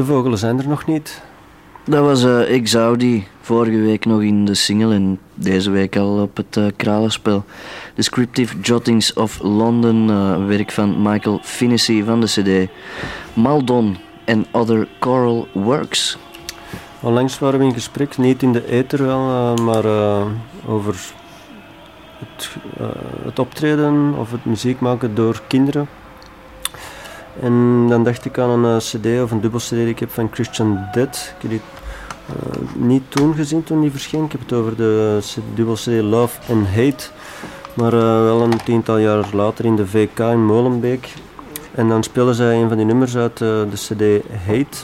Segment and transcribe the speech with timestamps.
[0.00, 1.22] De vogelen zijn er nog niet.
[1.84, 6.22] Dat was uh, zou die vorige week nog in de single en deze week al
[6.22, 7.44] op het uh, kralenspel.
[7.94, 12.70] Descriptive Jottings of London, uh, werk van Michael Finnessy van de CD.
[13.34, 13.96] Maldon
[14.26, 16.18] and Other Choral Works.
[17.00, 19.84] Onlangs waren we in gesprek, niet in de ether wel, maar
[20.66, 20.96] over
[22.18, 22.50] het,
[23.24, 25.88] het optreden of het muziek maken door kinderen.
[27.40, 30.30] En dan dacht ik aan een cd of een dubbel cd die ik heb van
[30.32, 31.34] Christian Dead.
[31.36, 31.60] Ik heb die
[32.30, 34.24] uh, niet toen gezien toen die verscheen.
[34.24, 35.18] Ik heb het over de
[35.54, 37.08] dubbel cd Love and Hate.
[37.74, 41.14] Maar uh, wel een tiental jaar later in de VK in Molenbeek.
[41.74, 44.78] En dan spelen zij een van die nummers uit de cd Hate.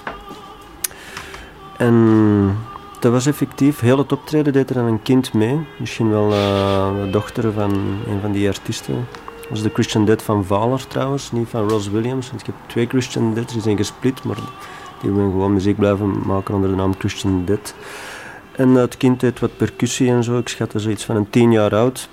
[1.77, 2.57] En
[3.01, 5.67] dat was effectief, heel het optreden deed er dan een kind mee.
[5.79, 7.73] Misschien wel de dochter van
[8.09, 9.07] een van die artiesten.
[9.49, 12.29] Dat is de Christian Dead van Valer trouwens, niet van Ross Williams.
[12.29, 14.37] Want ik heb twee Christian Dead, die zijn gesplit, maar
[15.01, 17.75] die willen gewoon muziek blijven maken onder de naam Christian Dead.
[18.57, 20.39] En het kind deed wat percussie en zo.
[20.39, 22.09] Ik schatte zoiets van een tien jaar oud.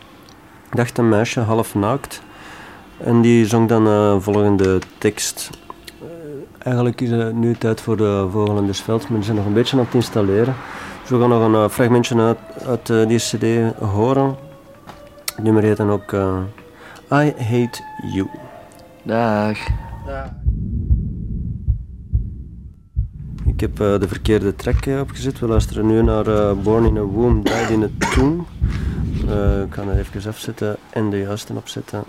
[0.72, 2.22] Dacht een meisje, half naakt.
[2.98, 5.50] En die zong dan uh, volgende tekst.
[6.02, 6.10] Uh,
[6.58, 9.54] eigenlijk is het nu tijd voor de vogel in veld, maar ze zijn nog een
[9.54, 10.56] beetje aan het installeren.
[11.02, 12.38] Dus we gaan nog een uh, fragmentje uit,
[12.92, 14.36] uit die cd horen.
[15.36, 16.14] Het nummer heet dan ook
[17.12, 17.84] I Hate
[18.14, 18.30] You.
[19.04, 19.58] Dag.
[20.06, 20.30] Dag.
[23.46, 25.40] Ik heb uh, de verkeerde track uh, opgezet.
[25.40, 28.48] We luisteren nu naar uh, Born in a Womb, Died in a Tomb.
[29.68, 32.04] ik ga het even afzetten en de juiste opzetten.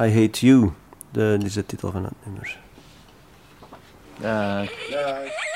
[0.00, 0.72] I Hate You,
[1.10, 2.58] de, die is de titel van het nummer.
[4.20, 4.70] Dag.
[4.90, 5.55] Dag.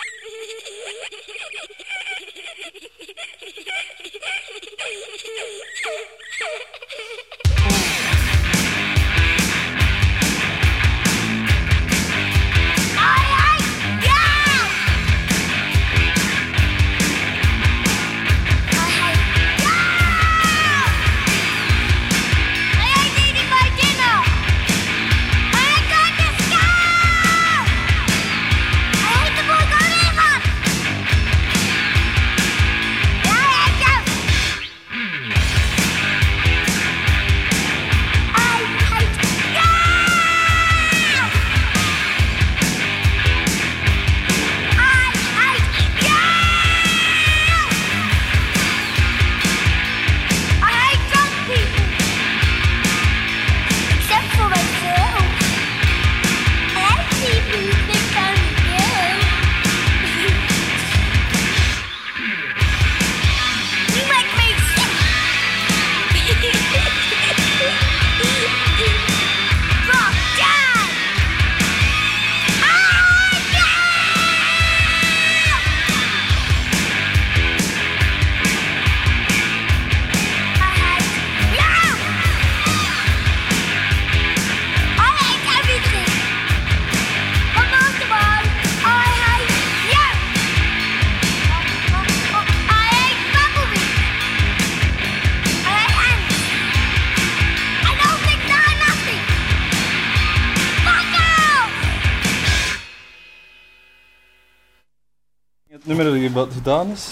[106.33, 107.09] Wat gedaan is,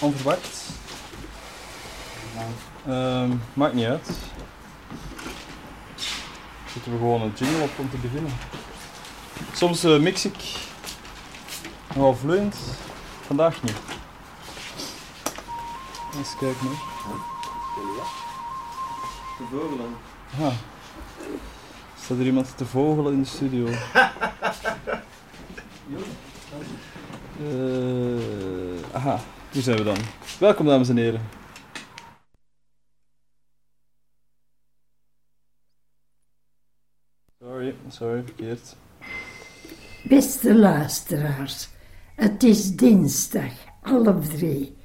[0.00, 0.64] onverwacht.
[2.88, 4.10] Um, maakt niet uit.
[6.72, 8.32] Zetten we gewoon een jingle op om te beginnen.
[9.52, 10.36] Soms uh, mix ik
[11.94, 12.56] nogal vloeiend,
[13.26, 13.76] vandaag niet.
[16.16, 16.84] Eens kijken hoor.
[19.38, 19.96] De vogelen.
[20.40, 20.54] Ah.
[22.02, 23.66] Staat er iemand te vogelen in de studio?
[27.40, 29.20] Uh, aha,
[29.52, 29.96] hier zijn we dan.
[30.38, 31.20] Welkom dames en heren.
[37.40, 38.76] Sorry, sorry, verkeerd.
[40.08, 41.68] Beste luisteraars,
[42.14, 44.76] het is dinsdag, half drie.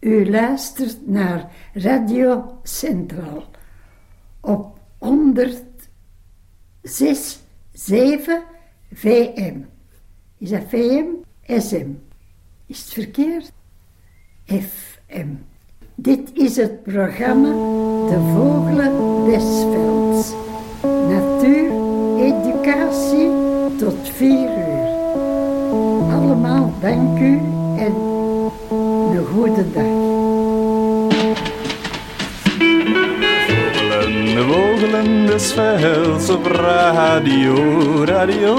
[0.00, 3.50] U luistert naar Radio Centraal
[4.40, 5.08] op 106.7
[8.92, 9.62] VM.
[10.38, 11.19] Is dat VM?
[11.58, 11.86] SM.
[12.66, 13.52] Is het verkeerd?
[14.46, 15.26] FM.
[15.94, 17.48] Dit is het programma
[18.08, 20.32] De Vogelen des Velds.
[20.82, 21.70] Natuur,
[22.18, 23.30] educatie
[23.78, 24.88] tot vier uur.
[26.12, 27.38] Allemaal dank u
[27.76, 27.94] en
[29.10, 30.19] een goede dag.
[34.40, 35.54] Vogelen, vogelen des
[36.30, 37.54] op radio,
[38.04, 38.56] radio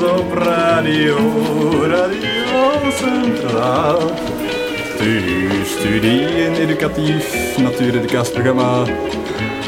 [0.02, 1.16] op radio,
[1.86, 4.00] radio centraal.
[5.64, 8.86] Studie en educatief natuureducatieprogramma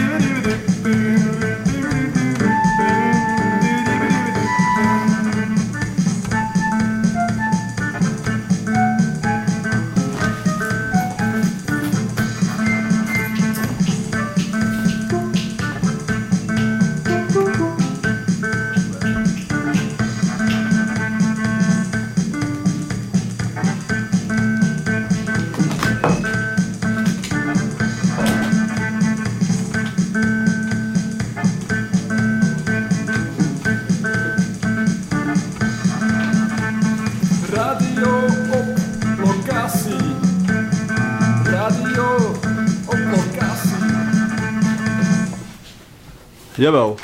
[46.65, 46.97] Jawel.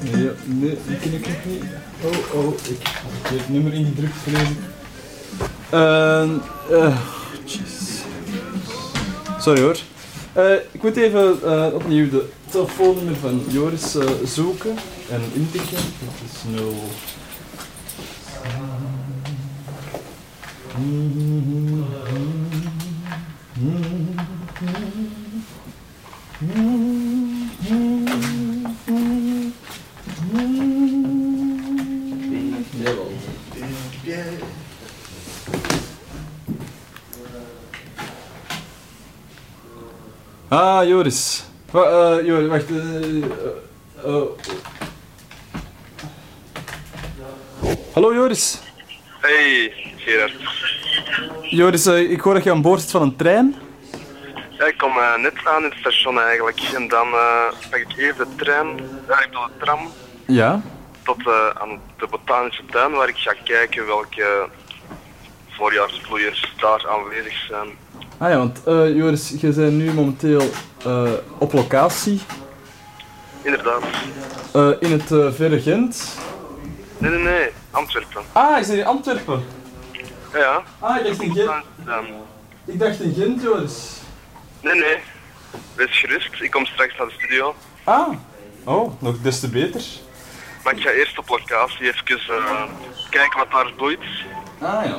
[0.00, 1.62] Nee, nee, die ken ik niet.
[2.04, 2.78] Oh, oh, ik
[3.22, 4.56] heb het nummer ingedrukt verleden.
[5.70, 6.98] En, eh,
[7.44, 8.02] jeez.
[9.38, 9.76] Sorry hoor.
[10.32, 14.76] Eh, ik moet even eh, opnieuw de telefoonnummer van Joris zoeken
[15.10, 15.76] en intikken.
[15.76, 16.74] Dat is 0.
[32.78, 33.12] Jawel.
[40.48, 41.44] Ah, Joris.
[41.70, 42.70] Wa eh, Joris, wacht.
[42.70, 44.38] eh, eh, oh.
[47.94, 48.58] Hallo Joris.
[49.20, 50.32] Hey, Gerard.
[51.42, 53.54] Joris, eh, ik hoor dat je aan boord zit van een trein.
[54.58, 56.60] Ja, ik kom net aan in het station eigenlijk.
[56.74, 58.66] En dan eh pak ik even de trein,
[59.08, 59.80] ja, ik bedoel de tram,
[60.26, 60.60] Ja.
[61.04, 61.18] tot
[61.60, 64.48] aan de botanische tuin waar ik ga kijken welke
[65.48, 67.68] voorjaarsbloeiers daar aanwezig zijn.
[68.18, 70.50] Ah ja, want eh, Joris, je bent nu momenteel
[70.84, 72.20] eh, op locatie
[73.42, 73.82] Inderdaad.
[74.52, 76.16] eh, in het verre Gent.
[76.98, 78.22] Nee, nee, nee, Antwerpen.
[78.32, 79.42] Ah, je bent in Antwerpen.
[80.32, 80.62] Ja, ja.
[80.78, 81.64] Ah, ik dacht in Gent.
[82.64, 83.96] Ik dacht in Gent, Joris.
[84.60, 84.96] Nee, nee.
[85.74, 87.54] Wees gerust, ik kom straks naar de studio.
[87.84, 88.08] Ah.
[88.64, 89.82] Oh, nog des te beter.
[90.64, 92.04] Maar ik ga eerst op locatie even
[93.10, 93.98] kijken wat daar bloeit.
[94.60, 94.98] Ah ja.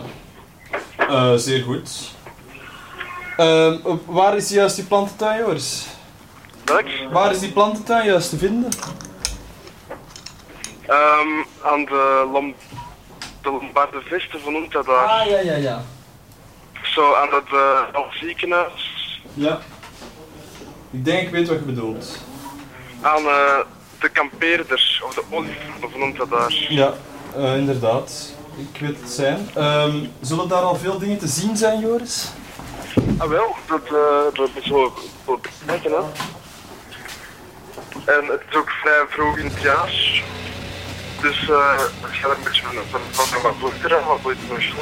[1.07, 2.11] Eh, zeer goed.
[3.39, 5.86] Ehm, waar is juist die plantentuin, Joris?
[6.65, 6.88] Welk?
[7.12, 8.69] Waar is die plantentuin juist te vinden?
[10.86, 12.55] Ehm, aan de, Lom
[13.41, 15.05] de Lombarde Vesten, hoe noemt dat daar?
[15.05, 15.81] Ah, ja, ja, ja.
[16.81, 19.22] Zo aan het uh, ziekenhuis.
[19.34, 19.60] Ja.
[20.91, 22.17] Ik denk ik weet wat je bedoelt.
[23.01, 23.60] aan eh,
[24.00, 26.65] de kampeerders, of de olifanten, noemt dat daar?
[26.69, 26.93] Ja,
[27.36, 28.34] eh, inderdaad.
[28.55, 29.50] Ik weet het zijn.
[29.53, 32.27] Ehm, zullen daar al veel dingen te zien zijn, Joris?
[33.17, 34.72] Ah wel, dat, eh dat is
[35.65, 36.01] kijken, hè.
[38.13, 40.24] En het is ook vrij vroeg in het jaar.
[41.22, 41.81] Dus eh
[42.12, 44.75] ik ga er een beetje van, van, van, wat er, wat bloeit nog zo?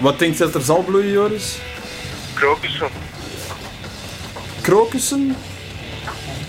[0.00, 1.58] Wat denkt je dat er zal bloeien, Joris?
[2.34, 2.88] Krokussen.
[4.62, 5.36] Krokussen?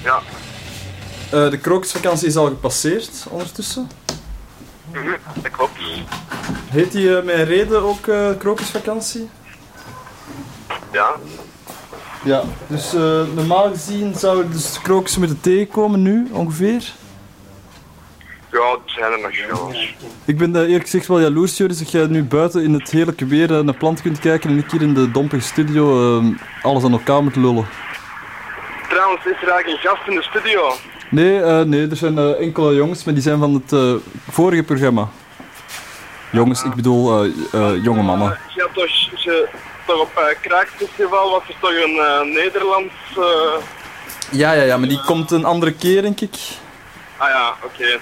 [0.03, 0.21] Ja.
[1.31, 3.89] Eh, de krokusvakantie is al gepasseerd ondertussen.
[4.91, 5.09] Mhm,
[5.41, 5.79] dat klopt.
[6.69, 9.29] Heet die eh, met reden ook eh, krokusvakantie?
[10.91, 11.15] Ja.
[12.23, 16.93] Ja, dus eh, normaal gezien zou er dus krokussen met de tegenkomen nu ongeveer.
[18.51, 19.73] Ja, het zijn er nog veel.
[20.25, 23.25] Ik ben eh, eerlijk gezegd wel jaloers, Joris, dat jij nu buiten in het heerlijke
[23.25, 26.25] weer naar plant kunt kijken en ik hier in de dompige studio eh,
[26.61, 27.67] alles aan elkaar moet lullen.
[28.89, 30.73] Trouwens, is er eigenlijk een gast in de studio?
[31.09, 35.07] Nee, eh, nee, er zijn enkele jongens, maar die zijn van het vorige programma.
[36.31, 37.25] Jongens, ik bedoel
[37.83, 38.27] jonge mannen.
[38.27, 38.87] Had toch,
[39.23, 39.49] je,
[39.89, 42.93] toch op uh, Kraakfestival was er toch een eh, Nederlands...
[43.17, 43.63] eh,
[44.31, 46.35] Ja, ja, ja, maar die komt een andere keer, denk ik.
[47.17, 47.99] Ah ja, oké.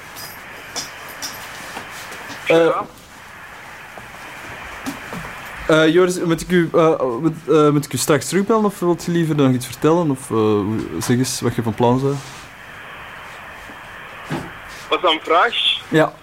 [2.48, 2.75] Eh,
[5.67, 9.12] eh, Joris, moet ik, u, eh, moet, moet ik u straks terugbellen of wilt je
[9.12, 10.12] liever nog iets vertellen?
[10.12, 10.27] Of
[11.03, 12.17] zeg eens wat je van plan bent.
[14.89, 15.53] Was dat een vraag?
[15.89, 16.13] Ja.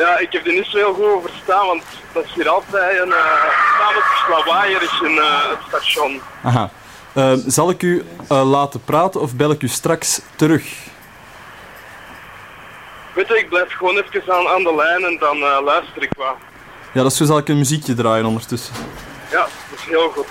[0.00, 3.08] Ja, ik heb die niet zo heel goed verstaan, want dat is hier altijd een
[3.08, 3.44] uh,
[3.78, 6.20] tamelijk lawaaier in eh, het station.
[6.42, 6.70] Aha.
[7.12, 10.64] Eh, zal ik u eh, laten praten of bel ik u straks terug?
[13.14, 16.12] Weet je, ik blijf gewoon even aan, aan de lijn en dan eh, luister ik
[16.16, 16.34] wat.
[16.92, 18.74] Ja, dat is zo zal ik een muziekje draaien ondertussen.
[19.30, 20.26] Ja, dat is heel goed.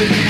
[0.00, 0.29] Ja,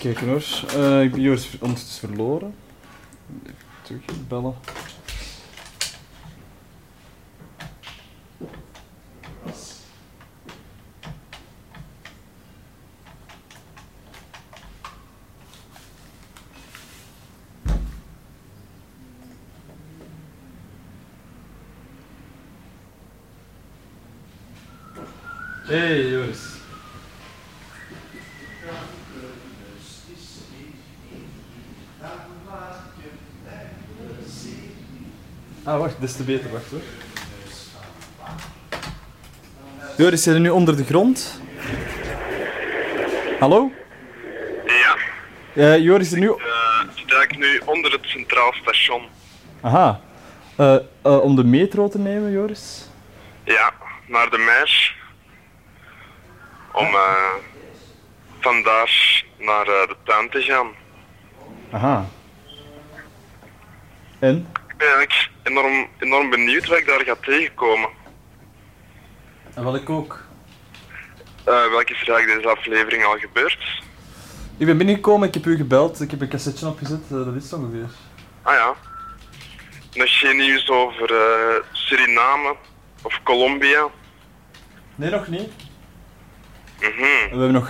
[0.00, 0.44] kijken hoor.
[0.76, 2.54] Eh, ik ben Joris ondertussen verloren.
[3.46, 4.54] Even terugbellen.
[25.66, 26.58] Hey Joris.
[35.64, 36.80] Ah, wacht, des te beter, wacht hoor.
[39.96, 41.40] Joris, zit je nu onder de grond?
[43.40, 43.70] Hallo?
[44.66, 44.96] Ja,
[45.54, 46.26] Eh, Joris is er nu...
[46.28, 46.36] eh
[46.94, 49.02] sta ik nu onder het Centraal Station.
[49.60, 50.00] Aha.
[50.56, 52.88] Eh, om de metro te nemen, Joris?
[53.44, 53.72] Ja,
[54.06, 54.94] naar de Meis.
[56.72, 57.34] Om eh
[58.40, 60.66] vandaar naar eh, de tuin te gaan.
[61.70, 62.06] Aha.
[64.18, 64.48] En?
[64.68, 67.88] Ik ben eigenlijk enorm, enorm benieuwd wat ik daar ga tegenkomen.
[69.54, 70.24] En wat ik ook.
[71.44, 73.82] Eh welke is eigenlijk deze aflevering al gebeurd?
[74.56, 77.42] Ik ben binnengekomen, ik heb u gebeld, ik heb een cassetje opgezet, eh, dat is
[77.42, 77.88] het ongeveer.
[78.42, 78.74] Ah ja.
[79.92, 82.56] Nog geen nieuws over eh, Suriname
[83.02, 83.88] of Colombia.
[84.94, 85.50] Nee, nog niet.
[86.80, 87.30] Mhm.
[87.30, 87.68] We hebben nog,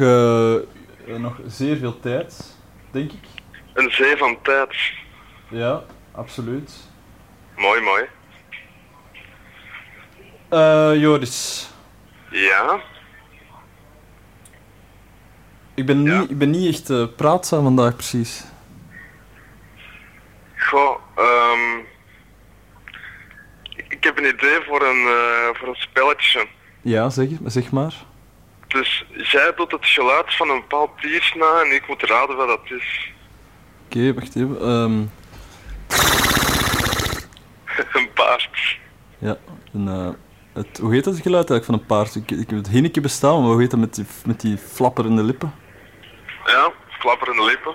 [1.18, 2.56] nog zeer veel tijd,
[2.90, 3.28] denk ik.
[3.72, 4.74] Een zee van tijd.
[5.48, 6.89] Ja, absoluut.
[7.60, 8.04] Mooi, mooi.
[10.48, 11.68] Eh Joris,
[12.30, 12.80] Ja,
[15.74, 16.18] ik ben, Ja.
[16.20, 18.44] niet, ik ben niet echt eh, praatzaam vandaag precies.
[20.56, 21.78] goh, ehm
[23.88, 26.46] ik heb een idee voor een, eh, voor een spelletje.
[26.82, 27.94] Ja, zeg, zeg maar.
[28.68, 32.48] Dus jij doet het geluid van een bepaald dier na en ik moet raden wat
[32.48, 33.12] dat is.
[33.86, 34.60] Oké, wacht even.
[34.60, 35.02] Ehm,
[37.92, 38.78] een paard.
[39.18, 39.36] ja,
[39.72, 40.08] een, eh,
[40.52, 42.14] het, hoe heet dat geluid eigenlijk van een paard?
[42.14, 45.22] Ik, ik heb het hinneke bestaan, maar hoe heet dat met die, met die flapperende
[45.22, 45.54] lippen?
[46.44, 47.74] Ja, flapperende lippen.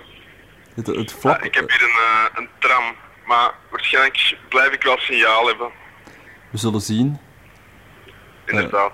[0.73, 1.41] Het, het Ja, flap...
[1.41, 5.69] ik heb hier een, eh, een tram, maar waarschijnlijk blijf ik wel signaal hebben.
[6.51, 7.19] We zullen zien.
[8.45, 8.93] Inderdaad.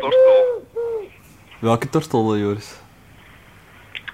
[0.00, 0.68] Tortel.
[1.58, 2.74] Welke tortel, Joris?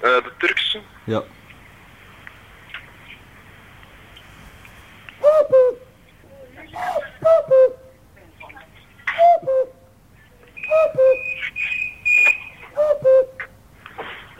[0.03, 0.81] Eh, de Turkse.
[1.05, 1.23] Ja.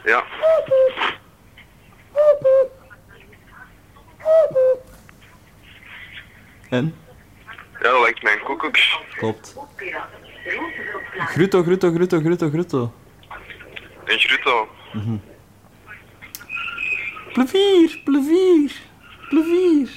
[0.03, 0.23] Ja.
[6.69, 6.95] En?
[7.81, 8.77] Ja, dat lijkt mij een koekoek.
[9.17, 9.55] Klopt.
[11.17, 12.93] Gruto, gruto, gruto, gruto, gruto.
[14.05, 14.67] Een gruto.
[17.33, 18.71] Plevier, plevier,
[19.29, 19.89] plevier.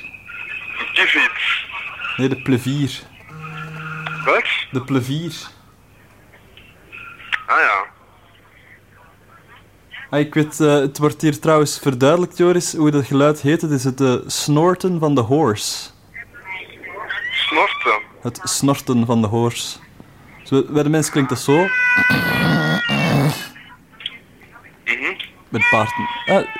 [0.79, 1.31] Een kiefiet.
[2.17, 3.03] Nee, de plevier.
[4.25, 4.45] Wat?
[4.71, 5.35] De plevier.
[7.47, 7.85] Ah ja.
[10.11, 13.63] Ah, ik weet, eh, het wordt hier trouwens verduidelijkt, Joris, hoe dat geluid heet.
[13.63, 15.91] Het is het eh, snorten van de horse.
[17.33, 18.01] Snorten.
[18.21, 19.79] Het snorten van de horse.
[20.45, 21.67] Zo, bij de mens klinkt dat zo.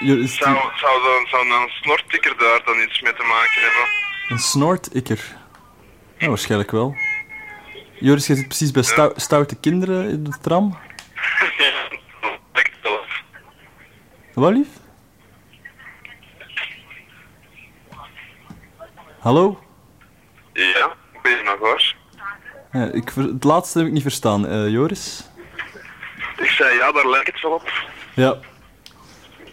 [0.01, 3.89] Joris, Zou, zou, dan, zou een snortikker daar dan iets mee te maken hebben?
[4.29, 5.37] een snortikker.
[6.19, 6.97] Ja, waarschijnlijk wel.
[8.01, 10.79] Joris, je zit precies bij stou- stoute kinderen in de tram.
[14.35, 14.69] Wat lief?
[19.19, 19.61] Hallo?
[20.53, 21.95] Ja, ik ben hier nog hoor.
[22.73, 24.47] Ja, ik, het laatste heb ik niet verstaan.
[24.47, 25.25] Eh, Joris?
[26.37, 27.73] Ik zei ja, daar lijkt het wel op.
[28.15, 28.37] Ja.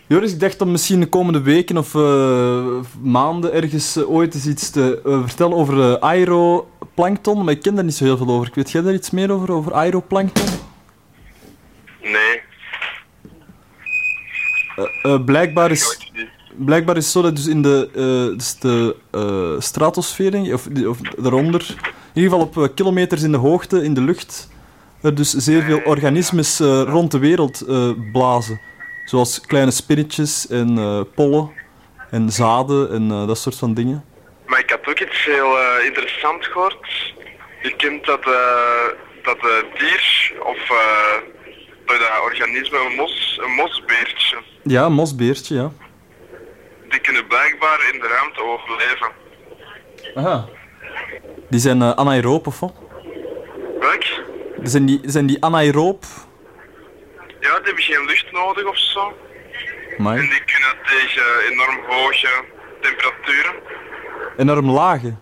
[0.07, 2.65] Joris, ik dacht om misschien de komende weken of eh,
[3.01, 7.83] maanden ergens eh, ooit eens iets te eh, vertellen over aeroplankton, maar ik ken daar
[7.83, 8.51] niet zo heel veel over.
[8.53, 10.45] Weet jij daar iets meer over, over aeroplankton?
[12.01, 12.41] Nee,
[15.25, 16.11] blijkbaar, is,
[16.55, 18.95] blijkbaar is het zo dat dus in de, eh, dus de
[19.59, 21.65] stratosfeer, of, of daaronder,
[22.13, 24.49] in ieder geval op kilometers in de hoogte, in de lucht,
[25.01, 27.65] er dus zeer veel organismes rond de wereld
[28.11, 28.59] blazen.
[29.05, 31.51] Zoals kleine spinnetjes en eh, pollen
[32.11, 34.05] en zaden en eh, dat soort van dingen.
[34.45, 37.13] Maar ik had ook iets heel eh, interessants gehoord.
[37.61, 38.23] Je kent dat,
[39.23, 39.37] dat
[39.77, 40.57] dier, of
[41.85, 45.71] dat organisme, een, mos, een mosbeertje, Ja, een mosbeertje, ja.
[46.89, 49.11] die kunnen blijkbaar in de ruimte overleven.
[50.15, 50.47] Aha.
[51.49, 52.73] Die zijn anaeroop of wat?
[53.79, 54.03] Welk?
[54.63, 56.05] Zijn die, zijn die anaeroop?
[57.43, 59.17] Ja, die hebben geen lucht nodig of zo.
[59.97, 62.43] En die kunnen tegen enorm hoge
[62.81, 63.55] temperaturen,
[64.37, 65.15] enorm lage.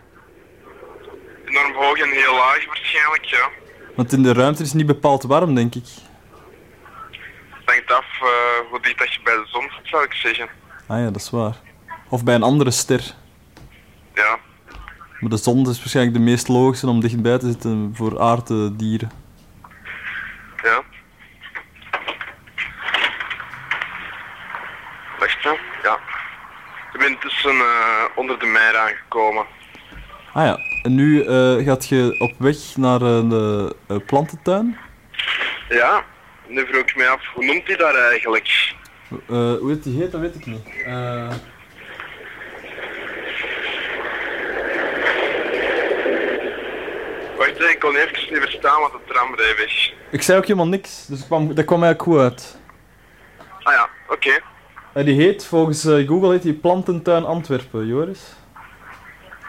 [1.46, 3.50] enorm hoog en heel laag waarschijnlijk, ja.
[3.96, 5.86] Want in de ruimte is het niet bepaald warm, denk ik.
[7.50, 10.50] Het hangt af eh, hoe dicht dat je bij de zon zit, zou ik zeggen.
[10.88, 11.56] Ah ja, dat is waar.
[12.10, 13.14] Of bij een andere ster.
[14.14, 14.40] Ja.
[15.20, 19.12] Maar de zon is waarschijnlijk de meest logische om dichtbij te zitten voor aarddieren.
[20.64, 20.84] Ja.
[25.40, 25.50] Hè.
[25.84, 26.00] Ja.
[26.94, 29.46] Ik ben intussen eh, onder de meer aangekomen.
[30.34, 33.32] Ah ja, en nu eh, gaat je op weg naar een
[33.88, 34.78] eh, plantentuin.
[35.70, 36.04] Ja.
[36.48, 38.74] Nu vroeg ik me af, hoe noemt hij dat eigenlijk?
[39.28, 40.64] Hoe heet die heet, dat weet ik niet.
[47.38, 49.94] Wacht, ik kon even niet verstaan wat de tram reed weg.
[50.12, 52.60] ik zei ook helemaal niks, dus ik kwam, dat kwam eigenlijk goed uit.
[53.64, 54.40] Ah ja, oké.
[54.94, 58.34] En die heet, volgens eh, Google heet die Plantentuin Antwerpen, Joris.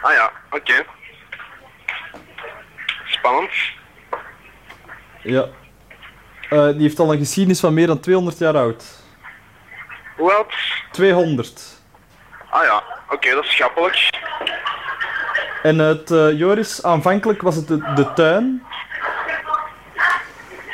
[0.01, 0.85] Ah ja, oké.
[3.05, 3.51] Spannend.
[5.23, 5.47] Ja.
[6.49, 8.85] Eh, die heeft al een geschiedenis van meer dan 200 jaar oud.
[10.17, 10.53] Hoe oud?
[10.91, 11.81] 200.
[12.49, 14.09] Ah ja, oké, dat is schappelijk.
[15.63, 18.63] En het, eh, Joris, aanvankelijk was het de, de tuin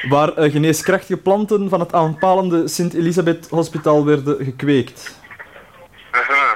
[0.07, 5.19] waar eh, geneeskrachtige planten van het aanpalende Sint-Elisabeth Hospitaal werden gekweekt.
[6.11, 6.55] Aha.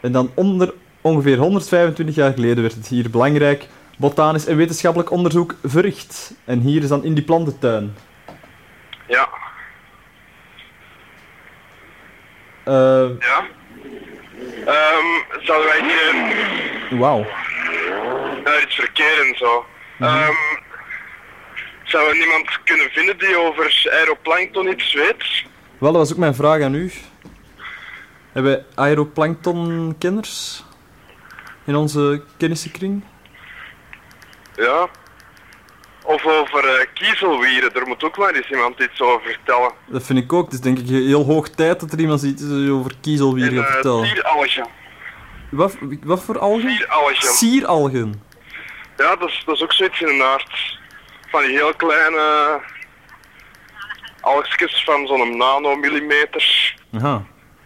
[0.00, 5.54] En dan onder ongeveer 125 jaar geleden werd het hier belangrijk botanisch en wetenschappelijk onderzoek
[5.64, 6.34] verricht.
[6.44, 7.94] En hier is dan in die plantentuin.
[9.08, 9.28] Ja,
[12.64, 13.44] Eh, ja.
[14.66, 17.26] Ehm zouden wij hier Wauw.
[18.44, 19.66] naar iets verkeer en zo?
[20.00, 20.32] Ehm
[21.86, 25.44] zou er niemand kunnen vinden die over aeroplankton iets weet?
[25.78, 26.92] Wel, dat was ook mijn vraag aan u.
[28.32, 30.64] Hebben wij aeroplankton-kenners
[31.64, 33.04] in onze kennissenkring?
[34.56, 34.88] Ja.
[36.04, 39.72] Of over eh, kiezelwieren, daar moet ook maar eens iemand iets over vertellen.
[39.86, 40.44] Dat vind ik ook.
[40.44, 43.66] Het is denk ik heel hoog tijd dat er iemand iets over kiezelwier En gaat
[43.66, 44.06] eh, vertellen.
[44.06, 44.66] sieralgen.
[45.50, 46.70] Wat, wat voor algen?
[46.70, 47.16] Sieralgen.
[47.34, 48.22] Sieralgen.
[48.96, 50.78] Ja, dat is, dat is ook zoiets in de aard.
[51.26, 52.60] Van die heel kleine
[54.20, 56.74] algjes van zo'n nanomillimeter.
[56.92, 57.24] Aha.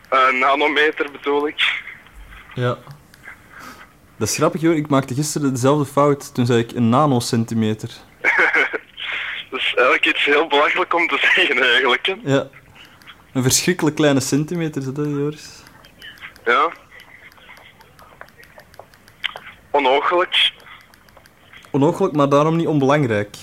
[0.09, 1.83] Eh, nanometer bedoel ik.
[2.55, 2.79] Ja.
[4.16, 4.75] Dat is grappig hoor.
[4.75, 6.35] Ik maakte gisteren dezelfde fout.
[6.35, 7.90] Toen zei ik een nanocentimeter.
[9.51, 12.07] Dat is eigenlijk iets heel belachelijk om te zeggen eigenlijk.
[12.07, 12.14] Hè.
[12.23, 12.49] Ja.
[13.33, 15.62] Een verschrikkelijk kleine centimeter, is dat, Joris?
[16.44, 16.70] Ja.
[19.70, 20.53] Onogelijk.
[21.70, 23.37] Onogelijk, maar daarom niet onbelangrijk.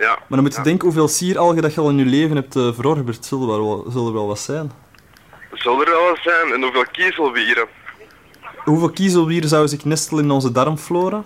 [0.00, 0.08] Ja.
[0.08, 0.64] Maar dan moet je Ja.
[0.64, 3.24] denken hoeveel sieralgen dat je al in je leven hebt uh, verorberd.
[3.24, 4.72] Zullen er wel, zullen er wel wat zijn.
[5.52, 6.52] Zal er wel wat zijn.
[6.52, 7.66] En hoeveel kiezelwieren?
[8.64, 11.22] Hoeveel kiezelwieren zouden zich nestelen in onze darmflora?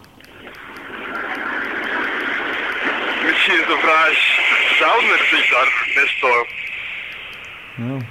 [3.26, 4.16] Misschien is de vraag,
[4.78, 6.46] zouden er zich daar nestelen?
[7.76, 8.06] Ja.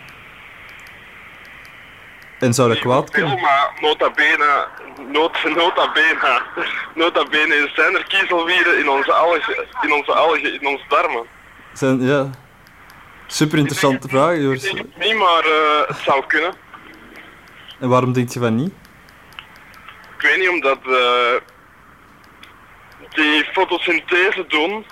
[2.43, 3.39] En zou dat kwaad kunnen?
[3.41, 4.67] maar nota bene,
[5.11, 6.41] not, nota bene,
[7.03, 11.25] nota bene zijn er kiezelwieren in onze algen, in onze algen, in onze darmen.
[11.73, 12.29] Zijn, ja.
[13.27, 14.61] Super interessante vraag, Ik Joris.
[14.61, 16.53] denk het niet, maar eh, het zou kunnen.
[17.79, 18.73] En waarom denk je van niet?
[20.17, 21.33] Ik weet niet, omdat eh,
[23.09, 24.85] die fotosynthese doen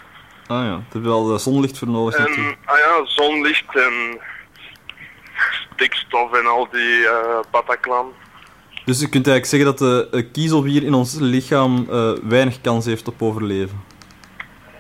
[0.48, 2.58] Ah ja, er is wel zonlicht voor nodig en natuurlijk.
[2.66, 4.20] ah ja, zonlicht en
[5.74, 8.14] stikstof en al die eh Bataclan.
[8.86, 13.08] Dus je kunt eigenlijk zeggen dat de kiezelwier in ons lichaam eh, weinig kans heeft
[13.08, 13.84] op overleven.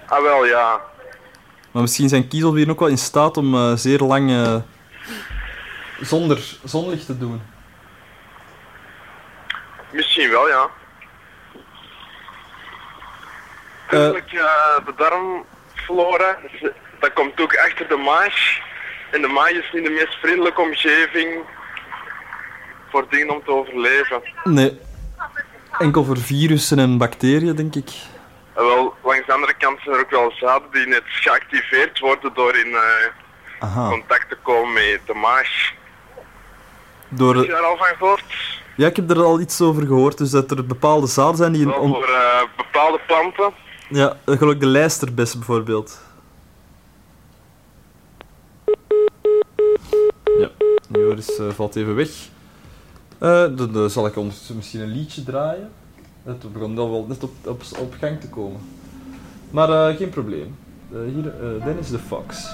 [0.07, 0.81] Ah wel, ja.
[1.71, 4.31] Maar misschien zijn kiezelwieren ook wel in staat om eh, zeer lang
[5.99, 7.41] zonder zonlicht te doen.
[9.91, 10.69] Misschien wel, ja.
[13.91, 14.11] Eh,
[14.85, 16.37] de darmflora,
[16.99, 18.59] dat komt ook achter de maag.
[19.11, 21.39] En de maag is niet de meest vriendelijke omgeving
[22.89, 24.21] voor dingen om te overleven.
[24.43, 24.79] Nee.
[25.79, 27.89] Enkel voor virussen en bacteriën, denk ik.
[28.53, 32.31] En wel, langs de andere kant zijn er ook wel zaden die net geactiveerd worden
[32.33, 32.73] door in
[33.59, 35.71] eh, contact te komen met de maag.
[37.09, 38.23] Door, Heb je daar al van gehoord?
[38.75, 40.17] ja, ik heb er al iets over gehoord.
[40.17, 41.65] Dus dat er bepaalde zaden zijn die...
[41.65, 43.51] Wel on- voor eh, bepaalde planten.
[43.89, 46.01] Ja, geloof de lijsterbes bijvoorbeeld.
[50.41, 50.49] Ja,
[50.91, 52.29] Joris eh, valt even weg.
[53.17, 55.69] Eh, dan, dan zal ik ondertussen misschien een liedje draaien.
[56.23, 57.31] Het begon dan wel net op,
[57.79, 58.59] op, gang te komen.
[59.51, 60.55] Maar eh, geen probleem.
[60.91, 62.49] Eh, hier, eh Dennis de Fox.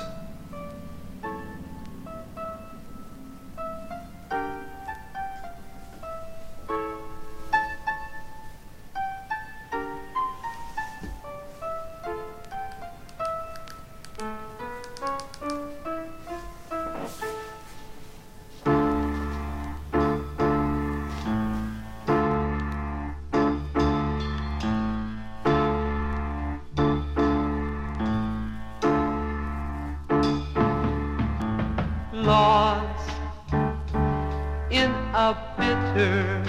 [35.33, 36.43] Bitter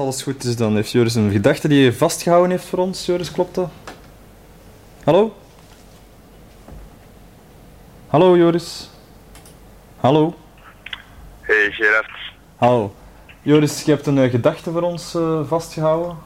[0.00, 3.06] alles goed is, dan heeft Joris een gedachte die hij vastgehouden heeft voor ons.
[3.06, 3.70] Joris, klopt dat?
[5.04, 5.36] Hallo?
[8.06, 8.90] Hallo, Joris?
[9.96, 10.34] Hallo?
[11.40, 12.10] Hey Gerard.
[12.56, 12.94] Hallo.
[13.42, 16.18] Joris, je hebt een eh, gedachte voor ons eh, vastgehouden?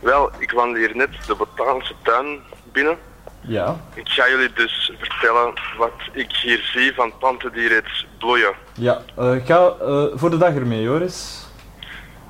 [0.00, 2.38] Wel, ik wandel hier net de botanische tuin
[2.72, 2.98] binnen.
[3.40, 3.76] Ja.
[3.94, 8.54] Ik ga jullie dus vertellen wat ik hier zie van planten die reeds bloeien.
[8.74, 9.74] Ja, eh, ga
[10.14, 11.46] voor de dag ermee, Joris.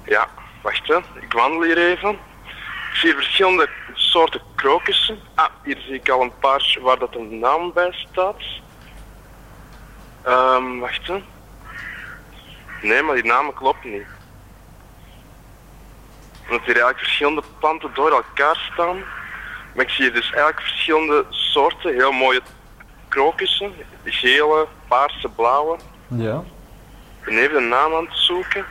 [0.04, 0.28] Ja,
[0.66, 0.96] wacht hè.
[1.20, 2.10] Ik wandel hier even.
[2.10, 5.18] Ik zie verschillende soorten krokussen.
[5.34, 8.42] Ah, hier zie ik al een paar waar dat een naam bij staat.
[10.22, 11.22] Ehm, wacht hè.
[12.82, 14.06] Nee, maar die namen kloppen niet.
[16.42, 18.96] Omdat hier eigenlijk verschillende planten door elkaar staan.
[19.74, 22.40] Maar ik zie hier dus eigenlijk verschillende soorten, heel mooie
[23.08, 23.72] krokussen.
[24.04, 25.78] Gele, paarse, blauwe.
[26.08, 26.42] Ja.
[27.20, 28.64] Ik ben even de naam aan het zoeken.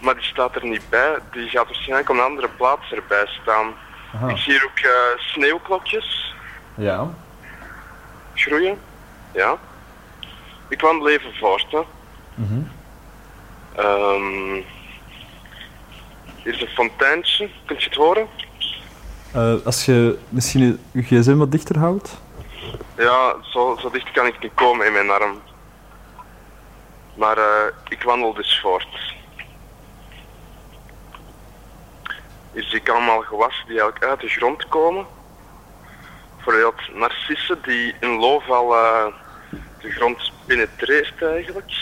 [0.00, 1.18] Maar die staat er niet bij.
[1.32, 3.72] Die gaat waarschijnlijk op een andere plaats erbij staan.
[4.14, 4.28] Aha.
[4.28, 6.34] Ik zie hier ook eh, sneeuwklokjes
[6.74, 7.10] Ja.
[8.34, 8.78] groeien.
[9.32, 9.56] Ja.
[10.68, 11.66] Ik wandel even voort.
[11.70, 11.80] Hè.
[12.34, 12.60] Mhm.
[13.76, 14.62] Ehm,
[16.42, 18.26] Hier is een fonteintje, kunt je het horen?
[19.32, 22.20] Eh, als je misschien je gsm wat dichter houdt.
[22.96, 25.40] Ja, zo, zo dicht kan ik niet komen in mijn arm.
[27.14, 27.44] Maar eh,
[27.88, 29.14] ik wandel dus voort.
[32.62, 35.06] Zie ik allemaal gewassen die eigenlijk uit de grond komen.
[36.36, 39.06] Bijvoorbeeld narcissen die in loof al eh,
[39.80, 41.72] de grond penetreert eigenlijk.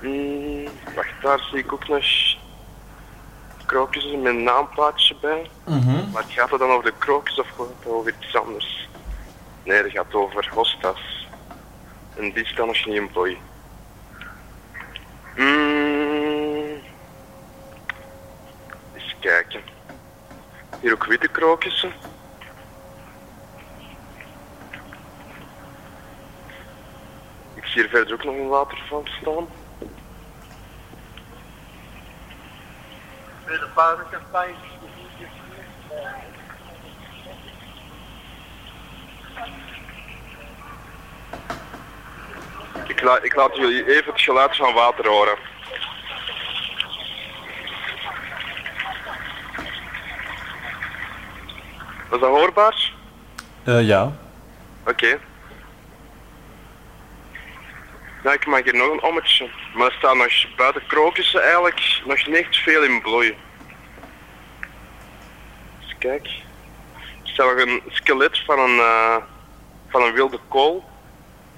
[0.00, 2.04] Hmm, wacht, daar zie ik ook nog
[3.66, 5.50] krokusjes met een naamplaatje bij.
[6.12, 8.88] Maar gaat het dan over de krokus of gaat het over iets anders?
[9.62, 11.28] Nee, dat gaat over hostas.
[12.16, 13.38] En die staan nog niet in plooi.
[15.36, 16.80] Mm.
[18.94, 19.62] Eens kijken.
[20.80, 21.92] Hier ook witte krokussen.
[27.54, 29.46] Ik zie hier verder ook nog een waterval staan.
[42.86, 45.51] Ik, la ik laat jullie even het geluid van water horen.
[52.12, 52.92] Was dat hoorbaar?
[53.64, 54.12] Eh, ja.
[54.86, 55.18] Oké.
[58.22, 59.50] Ja, ik maak hier nog een ommetje.
[59.74, 63.36] Maar er staan nog buiten krokussen eigenlijk nog niet veel in bloei.
[65.82, 66.26] Eens kijk.
[67.22, 69.16] Er staat nog een skelet van een, eh,
[69.88, 70.84] van een wilde kool.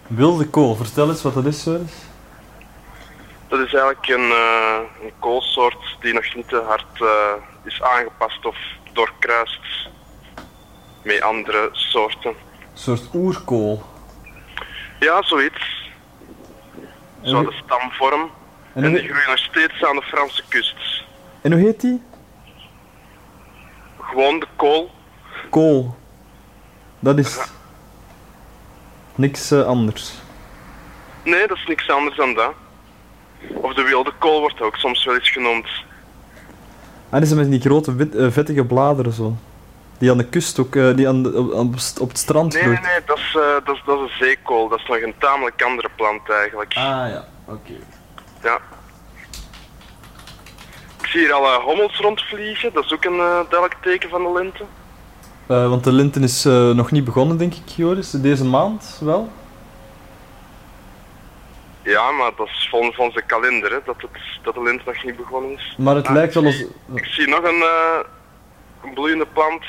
[0.06, 1.92] Wilde kool, vertel eens wat dat is, Joris.
[3.48, 7.02] Dat is eigenlijk een, eh, een koolsoort die nog niet te hard
[7.64, 8.56] is aangepast of
[8.92, 9.92] doorkruist
[11.04, 12.30] met andere soorten.
[12.30, 12.36] Een
[12.74, 13.82] soort oerkool.
[15.00, 15.90] Ja, zoiets.
[17.22, 18.30] En Zo de stamvorm.
[18.72, 21.04] en En die groeien nog steeds aan de Franse kust.
[21.40, 22.02] en hoe heet die?
[24.00, 24.90] Gewoon de kool.
[25.50, 25.94] Kool.
[26.98, 27.38] Dat is
[29.14, 30.12] niks eh, anders.
[31.24, 32.52] Nee, dat is niks anders dan dat.
[33.54, 35.66] Of de wilde kool wordt ook soms wel eens genoemd.
[37.10, 39.36] Ah, die zijn met die grote wit- eh, vettige bladeren zo.
[40.04, 42.76] Die aan de kust ook, eh, die aan de, op, op het- strand Nee, nee,
[42.76, 42.90] groeit.
[42.92, 44.68] nee, dat is, eh, dat, is, dat is een zeekool.
[44.68, 46.72] Dat is nog een tamelijk andere plant eigenlijk.
[46.76, 47.72] Ah ja, oké.
[48.42, 48.58] Ja.
[51.00, 52.72] Ik zie hier alle hommels rondvliegen.
[52.72, 54.64] Dat is ook een eh, duidelijk teken van de lente.
[55.46, 56.44] Eh, want de linten is
[56.74, 58.10] nog niet begonnen, denk ik, Joris.
[58.10, 59.32] Deze maand wel.
[61.82, 64.10] Ja, maar dat is volgens onze kalender, hè, dat, het,
[64.42, 65.74] dat de lente nog niet begonnen is.
[65.78, 66.64] Maar het Ah, lijkt wel als...
[66.94, 67.64] Ik zie nog een,
[68.84, 69.64] een bloeiende plant.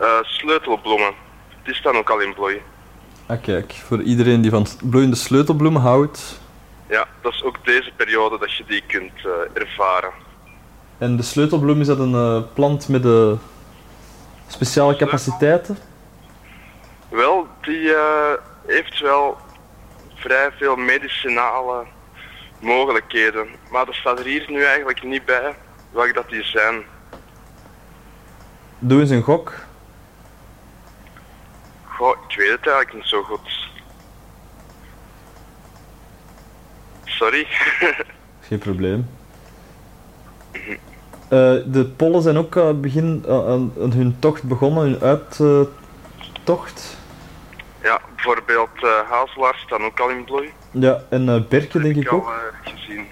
[0.00, 1.14] Eh, sleutelbloemen.
[1.64, 2.62] Die staan ook al in bloei.
[3.26, 6.40] Ah, kijk, voor iedereen die van bloeiende sleutelbloemen houdt.
[6.88, 10.10] Ja, dat is ook deze periode dat je die kunt eh, ervaren.
[10.98, 13.32] En de sleutelbloem is dat een eh, plant met eh,
[14.46, 15.78] speciale capaciteiten?
[17.08, 17.94] Wel, die
[18.66, 19.36] heeft wel
[20.14, 21.84] vrij veel medicinale
[22.60, 23.48] mogelijkheden.
[23.70, 25.54] Maar er staat er hier nu eigenlijk niet bij
[25.90, 26.82] welke dat die zijn.
[28.78, 29.54] Doe eens een gok.
[31.98, 33.68] Goh, ik weet het eigenlijk niet zo goed.
[37.04, 37.46] Sorry.
[38.48, 39.08] Geen probleem.
[41.28, 46.96] Eh, de pollen zijn ook het begin, aan- aan hun tocht begonnen, hun uittocht.
[47.82, 50.50] ja, bijvoorbeeld eh hazelaars staan ook al in bloei.
[50.70, 52.28] ja, en eh berken denk heb ik al ook.
[52.28, 53.06] eh, gezien.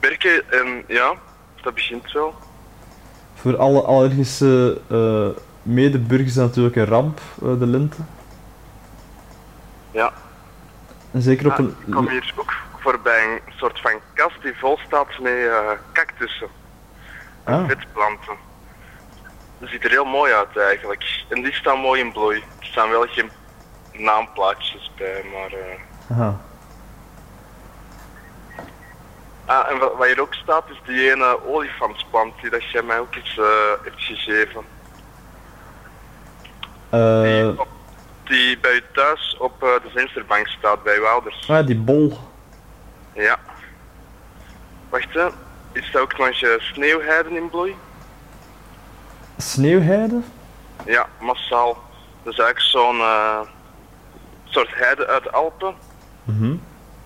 [0.00, 1.14] Berken en ja,
[1.62, 2.34] dat begint wel.
[3.34, 5.28] Voor alle allergische eh
[5.62, 7.96] medeburgers natuurlijk een ramp, eh, de lente.
[9.90, 10.12] Ja.
[11.10, 11.76] En zeker op een...
[11.86, 16.48] ik kom hier ook voorbij een soort van kast die vol staat met eh, cactussen.
[17.44, 17.66] En Ah.
[17.68, 18.34] vetplanten.
[19.58, 21.24] Dat ziet er heel mooi uit eigenlijk.
[21.28, 22.36] En die staan mooi in bloei.
[22.36, 23.30] Er staan wel geen
[23.92, 25.52] naamplaatjes bij, maar...
[25.60, 26.40] eh, Aha.
[29.44, 32.98] Ah, en wat, wat hier ook staat is die ene olifantsplant die dat jij mij
[32.98, 33.44] ook eens eh,
[33.84, 34.62] hebt gegeven.
[36.92, 37.68] Eh, Die, op,
[38.24, 41.48] die bij u thuis op eh, de vensterbank staat, bij uw ouders.
[41.50, 42.18] ah, die bol.
[43.14, 43.38] Ja.
[44.90, 45.26] Wacht hè,
[45.72, 47.76] is dat ook nog eh, sneeuwheiden in bloei?
[49.36, 50.20] Sneeuwheide?
[50.86, 51.82] Ja, massaal.
[52.22, 53.00] Dat is eigenlijk zo'n
[54.44, 55.74] soort heide uit de Alpen.
[56.24, 56.54] Mhm.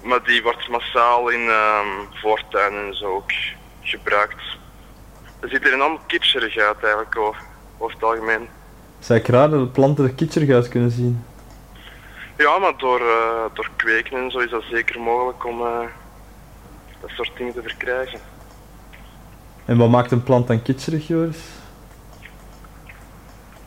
[0.03, 3.31] Maar die wordt massaal in ehm voortuinen en zo ook
[3.83, 4.43] gebruikt.
[5.41, 7.43] Dat ziet er enorm kitscherig uit eigenlijk over,
[7.79, 8.49] over het algemeen.
[9.07, 11.25] Zou ik raar dat de planten er kitscherig uit kunnen zien?
[12.37, 15.81] Ja, maar door, eh, door kweken en zo is dat zeker mogelijk om eh,
[17.01, 18.21] dat soort dingen te verkrijgen.
[19.65, 21.39] En wat maakt een plant dan kitscherig, Joris?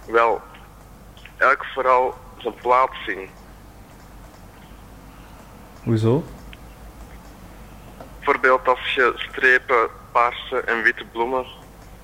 [0.07, 0.41] Wel,
[1.37, 3.29] eigenlijk vooral zijn plaatsing.
[5.83, 6.23] Hoezo?
[8.17, 11.45] Bijvoorbeeld als je strepen paarse en witte bloemen,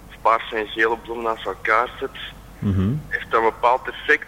[0.07, 2.93] of paarse en gele bloemen naast elkaar zet, Mhm.
[3.07, 4.27] heeft een bepaald effect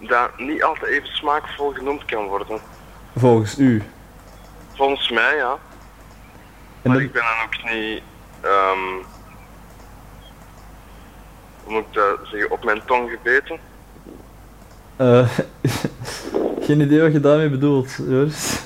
[0.00, 2.58] dat niet altijd even smaakvol genoemd kan worden.
[3.16, 3.82] Volgens u.
[4.74, 5.50] Volgens mij ja,
[6.82, 8.02] En maar dat- ik ben dan ook niet,
[8.40, 9.04] ehm,
[11.64, 13.58] hoe moet ik dat zeggen, op mijn tong gebeten.
[14.96, 15.28] eh,
[16.66, 18.62] geen idee wat je daarmee bedoelt, Joris.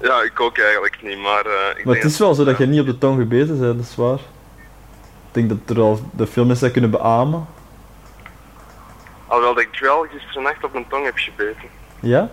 [0.00, 2.58] Ja, ik ook eigenlijk niet, maar eh, ik Maar denk het is wel zo dat
[2.58, 4.18] je niet op de tong gebeten bent, dat is waar.
[5.34, 7.46] Ik denk dat er al de veel mensen dat kunnen beamen.
[9.26, 11.68] Alhoewel dat ik wel gisteren nacht op mijn tong heb gebeten.
[12.00, 12.30] Ja?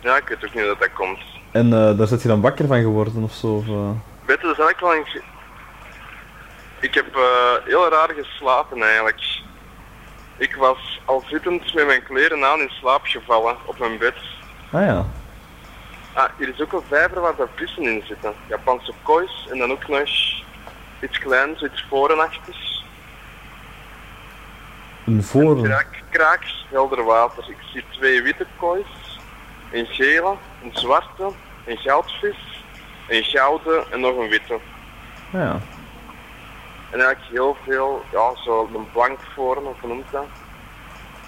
[0.00, 1.18] Ja, ik weet ook niet hoe dat, dat komt.
[1.50, 3.46] En eh, daar zit je dan wakker van geworden of zo?
[3.46, 3.90] Of, eh?
[4.24, 5.22] Weet je, dat is eigenlijk wel een...
[6.80, 9.42] Ik heb eh, heel raar geslapen eigenlijk.
[10.36, 14.16] Ik was al zittend met mijn kleren aan in slaap gevallen op mijn bed.
[14.72, 15.06] Ah ja.
[16.12, 18.32] Ah, hier is ook een vijver waar daar vissen in zitten.
[18.48, 20.08] Japanse kois en dan ook nog
[21.04, 22.84] iets kleins, iets vorenachtigs.
[25.06, 25.62] Een voren.
[25.62, 27.44] Kraak, kraak, helder water.
[27.48, 29.18] Ik zie twee witte koois,
[29.72, 31.30] een gele, een zwarte,
[31.66, 32.64] een goudvis,
[33.08, 34.54] een gouden en nog een witte.
[35.32, 35.60] Ah ja.
[36.90, 40.26] En eigenlijk heel veel, ja, zo een plankvorm, of noemt dat?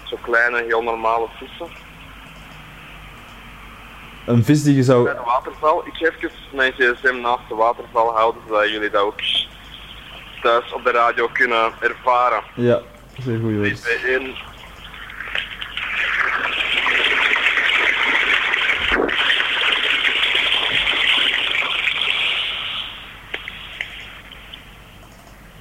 [0.03, 1.67] Zo kleine, heel normale vissen.
[4.25, 5.03] Een vis die je zou...
[5.03, 9.01] Bij de waterval, ik ga even mijn gsm naast de waterval houden, zodat jullie dat
[9.01, 9.21] ook
[10.47, 12.43] thuis op de radio kunnen ervaren.
[12.55, 12.79] Ja,
[13.23, 13.81] zeer goed, 3, Joris.
[13.81, 14.35] 2, 1.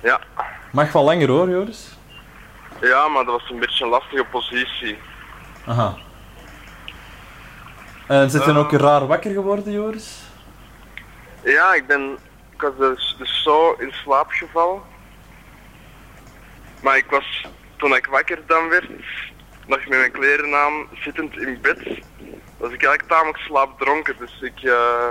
[0.03, 0.21] Ja.
[0.73, 1.99] Mag wel langer hoor, Joris.
[2.81, 4.99] ja, maar dat was een beetje een lastige positie.
[5.67, 5.95] Aha.
[8.07, 10.23] En zit je dan ook raar wakker geworden, Joris?
[11.43, 12.19] Ja, ik ben.
[12.57, 14.83] Ik was dus, dus zo in slaap gevallen.
[16.83, 17.47] Maar ik was,
[17.77, 18.89] toen ik wakker dan werd,
[19.67, 21.79] nog met mijn kleren aan, zittend in bed,
[22.57, 24.17] was ik eigenlijk tamelijk slaapdronken.
[24.19, 25.11] Dus ik eh,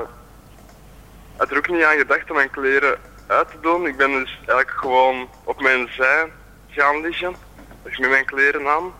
[1.37, 3.87] had er ook niet aan gedacht om mijn kleren uit te doen.
[3.87, 6.31] Ik ben dus eigenlijk gewoon op mijn zij
[6.67, 7.35] gaan liggen,
[7.83, 8.93] dus met mijn kleren aan.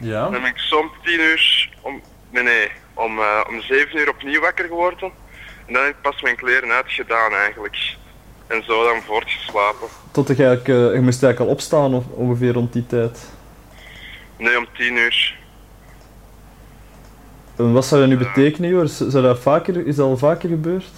[0.00, 0.22] Ja.
[0.22, 4.08] Dan ben ik zo om tien uur, om, nee nee, om, eh, om zeven uur
[4.08, 5.12] opnieuw wakker geworden.
[5.66, 7.96] En dan heb ik pas mijn kleren uitgedaan eigenlijk.
[8.46, 9.88] En zo dan voortgeslapen.
[10.10, 10.68] Tot je eigenlijk...
[10.68, 13.28] eh, je moest eigenlijk al opstaan of ongeveer rond die tijd.
[14.36, 15.36] Nee, om tien uur.
[17.56, 18.96] En wat zou dat nu betekenen, Joris?
[18.96, 20.90] Zou dat vaker, is dat al vaker gebeurd?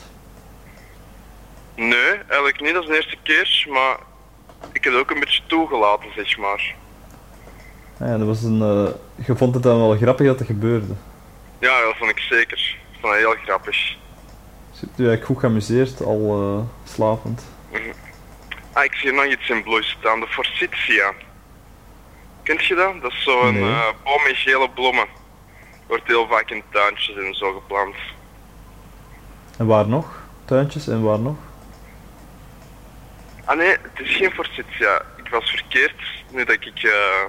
[1.75, 2.73] Nee, eigenlijk niet.
[2.73, 3.67] Dat is de eerste keer.
[3.69, 3.97] Maar
[4.73, 6.75] ik heb het ook een beetje toegelaten, zeg maar.
[7.99, 8.63] Ah ja, dat was een...
[8.63, 10.95] eh, je vond het dan wel grappig dat het gebeurde.
[11.59, 12.77] Ja, dat vond ik zeker.
[12.93, 13.97] Ik vond het heel grappig.
[14.81, 16.21] Hebt je eigenlijk goed geamuseerd, al
[16.57, 17.43] eh, slapend.
[18.73, 20.21] Ah, ik zie nog iets in bloei staan.
[20.21, 21.13] De forsythia.
[22.43, 23.03] Kent je dat?
[23.03, 23.63] Dat is zo'n Nee.
[23.73, 25.07] eh, boom met gele bloemen.
[25.87, 27.95] Wordt heel vaak in tuintjes en zo geplant.
[29.59, 30.23] En waar nog?
[30.45, 31.37] Tuintjes en waar nog?
[33.45, 35.03] Ah nee, het is geen forsythia.
[35.17, 36.03] Ik was verkeerd.
[36.31, 37.25] Nu dat ik eh,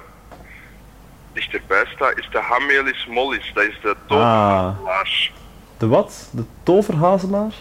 [1.32, 3.50] dichterbij sta, is de Hamelis mollis.
[3.54, 4.76] Dat is de Ah.
[5.78, 6.28] De wat?
[6.30, 7.52] De toverhazelaar?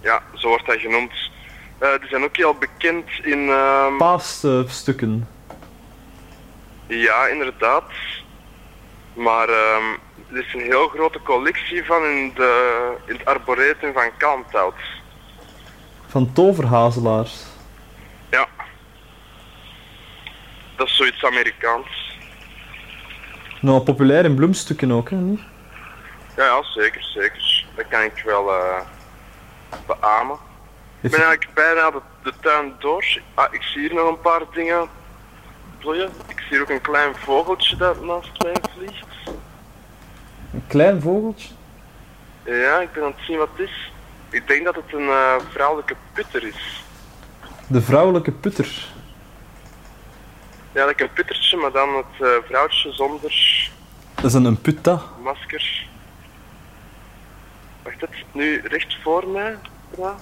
[0.00, 1.12] Ja, zo wordt dat genoemd.
[1.78, 3.48] Eh, die zijn ook heel bekend in...
[3.48, 5.28] ehm, Paasstukken.
[6.86, 7.84] ja, inderdaad.
[9.14, 9.84] Maar ehm,
[10.32, 14.74] er is een heel grote collectie van in, de, in het arboretum van Kalmthout.
[16.06, 17.34] Van toverhazelaars.
[18.30, 18.46] Ja.
[20.76, 22.18] Dat is zoiets Amerikaans.
[23.60, 25.16] Nou, populair in bloemstukken ook, hè?
[25.16, 25.40] Niet?
[26.36, 27.53] Ja, ja, zeker, zeker.
[27.74, 28.80] Dat kan ik wel eh
[29.86, 30.36] beamen.
[31.00, 33.20] Ik ben eigenlijk bijna de, de tuin door.
[33.34, 34.88] Ah, ik zie hier nog een paar dingen.
[36.26, 39.06] Ik zie ook een klein vogeltje dat naast mij vliegt.
[40.52, 41.48] Een klein vogeltje.
[42.44, 43.92] Ja, ik ben aan het zien wat het is.
[44.30, 46.82] Ik denk dat het een eh, vrouwelijke putter is.
[47.66, 48.86] De vrouwelijke putter.
[50.72, 53.20] Ja, like een puttertje, maar dan het eh, vrouwtje zonder
[54.14, 55.00] Dat is een, een putta.
[55.22, 55.86] masker.
[57.84, 59.58] Wacht, het nu recht voor mij?
[59.96, 60.14] Ja?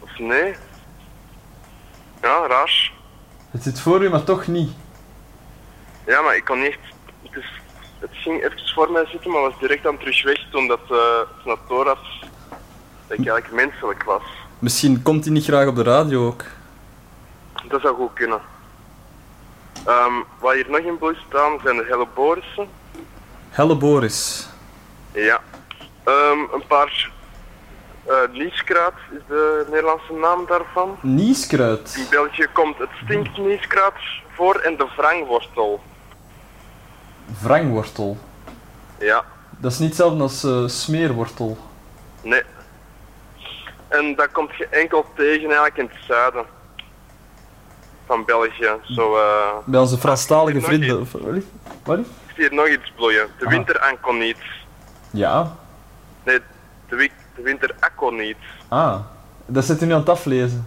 [0.00, 0.54] Of nee?
[2.22, 2.92] Ja, raar.
[3.50, 4.70] Het zit voor u, maar toch niet.
[6.06, 6.78] Ja, maar ik kon niet echt...
[7.22, 7.60] Het, is,
[7.98, 10.88] het ging even voor mij zitten, maar was direct dan terug weg toen dat
[11.44, 12.24] naar door was
[13.06, 14.22] dat ik eigenlijk menselijk was.
[14.58, 16.44] Misschien komt hij niet graag op de radio ook.
[17.68, 18.40] Dat zou goed kunnen.
[19.86, 22.68] Ehm, wat hier nog in bloei staan zijn de helleborissen.
[23.50, 24.48] Helleboris.
[25.12, 25.40] Ja.
[26.04, 27.10] Ehm, een paar
[28.08, 30.96] uh, nieskruid is de Nederlandse naam daarvan.
[31.00, 31.94] Nieskruid.
[31.98, 33.94] In België komt het stinknieskruid
[34.34, 35.82] voor en de wrangwortel.
[37.42, 38.16] Wrangwortel.
[38.98, 39.24] Ja,
[39.58, 41.58] Dat is niet hetzelfde als eh, smeerwortel.
[42.22, 42.42] nee.
[43.88, 46.44] En dat komt je enkel tegen eigenlijk in het zuiden
[48.06, 48.70] van België.
[48.82, 50.98] Zo, eh, Bij onze Franstalige nog vrienden.
[51.84, 53.26] Wat zie hier nog iets bloeien.
[53.38, 53.50] De Ah.
[53.50, 54.38] winteranconiet.
[55.10, 55.56] Ja.
[56.24, 56.38] Nee,
[56.88, 58.36] de, de winteraconiet.
[58.68, 59.00] Ah.
[59.46, 60.66] Dat zit u nu aan het aflezen.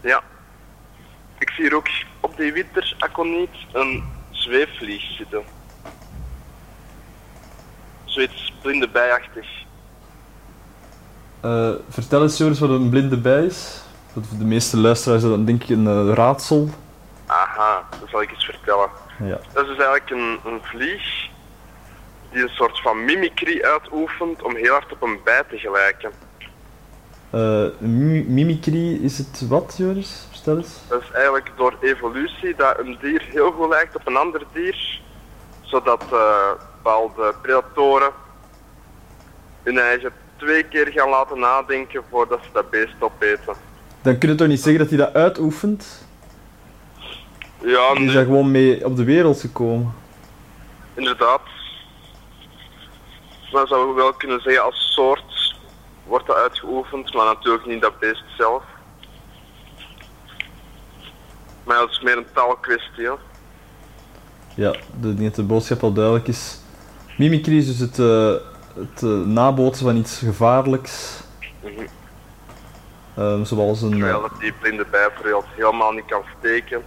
[0.00, 0.22] Ja.
[1.38, 1.88] Ik zie hier ook
[2.20, 5.42] op die winteraconiet een zweefvlieg zitten.
[8.04, 9.46] Zoiets blinde bijachtig.
[11.40, 13.82] Eh, vertel eens, Joris, wat een blinde bij is.
[14.12, 16.68] Want voor de meeste luisteraars is dat dan denk ik een eh, raadsel.
[17.26, 18.88] Aha, dat zal ik eens vertellen.
[19.18, 19.38] Ja.
[19.52, 21.28] Dat is dus eigenlijk een, een vlieg
[22.34, 26.10] die een soort van mimicry uitoefent om heel hard op een bij te gelijken.
[27.30, 30.26] Eh, mi- mimicry is het wat, Joris?
[30.30, 30.78] Vertel eens.
[30.88, 35.00] Dat is eigenlijk door evolutie dat een dier heel goed lijkt op een ander dier,
[35.62, 36.50] zodat eh,
[36.82, 38.10] bepaalde predatoren
[39.62, 43.54] hun eigen twee keer gaan laten nadenken voordat ze dat beest opeten.
[44.02, 46.06] Dan kun je toch niet zeggen dat hij dat uitoefent?
[47.64, 49.94] Ja, Die is daar gewoon mee op de wereld gekomen.
[50.94, 51.40] inderdaad.
[53.54, 55.54] Dan zou je wel kunnen zeggen als soort
[56.06, 58.62] wordt dat uitgeoefend, maar natuurlijk niet dat beest zelf.
[61.64, 63.04] Maar dat is meer een taalkwestie.
[63.04, 63.12] Hè.
[64.54, 66.60] Ja, de, ik denk dat de boodschap al duidelijk is.
[67.18, 68.34] Mimicry is dus het, eh,
[68.74, 71.22] het eh, nabootsen van iets gevaarlijks.
[71.60, 71.86] Mhm.
[73.16, 73.90] Ehm, zoals een...
[73.90, 75.10] Terwijl eh, dat die blinde bij
[75.56, 76.82] helemaal niet kan steken.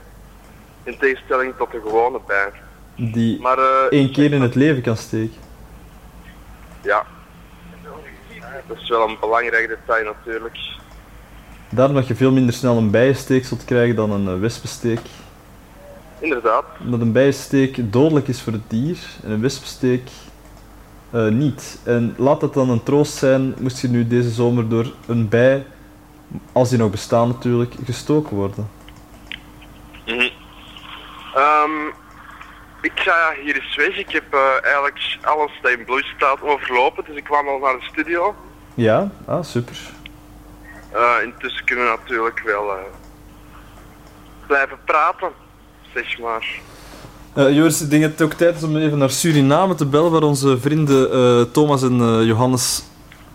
[0.83, 2.51] In tegenstelling tot de gewone bij.
[2.95, 3.57] die Maar
[3.89, 5.46] één keer in het leven kan steken.
[6.87, 7.05] Ja.
[8.67, 10.57] Dat is wel een belangrijk detail natuurlijk.
[11.69, 14.99] Daarom dat je veel minder snel een bijensteek zult krijgen dan een eh, wespensteek.
[16.19, 16.65] Inderdaad.
[16.83, 20.09] Omdat een bijensteek dodelijk is voor het dier en een wespensteek
[21.11, 21.79] eh, niet.
[21.83, 25.65] En laat dat dan een troost zijn, moest je nu deze zomer door een bij,
[26.51, 28.69] als die nog bestaan natuurlijk, gestoken worden.
[31.35, 31.71] Ehm,
[32.81, 33.97] ik ga hier eens weg.
[33.97, 37.73] Ik heb eh, eigenlijk alles dat in bloei staat overlopen, dus ik kwam al naar
[37.73, 38.35] de studio.
[38.73, 39.77] Ja, ah, super.
[40.91, 42.77] Eh, intussen kunnen we natuurlijk wel eh,
[44.47, 45.29] blijven praten,
[45.93, 46.45] zeg maar.
[47.51, 50.21] Joris, ik denk dat het ook tijd is om even naar Suriname te bellen, waar
[50.21, 52.83] onze vrienden Thomas en Johannes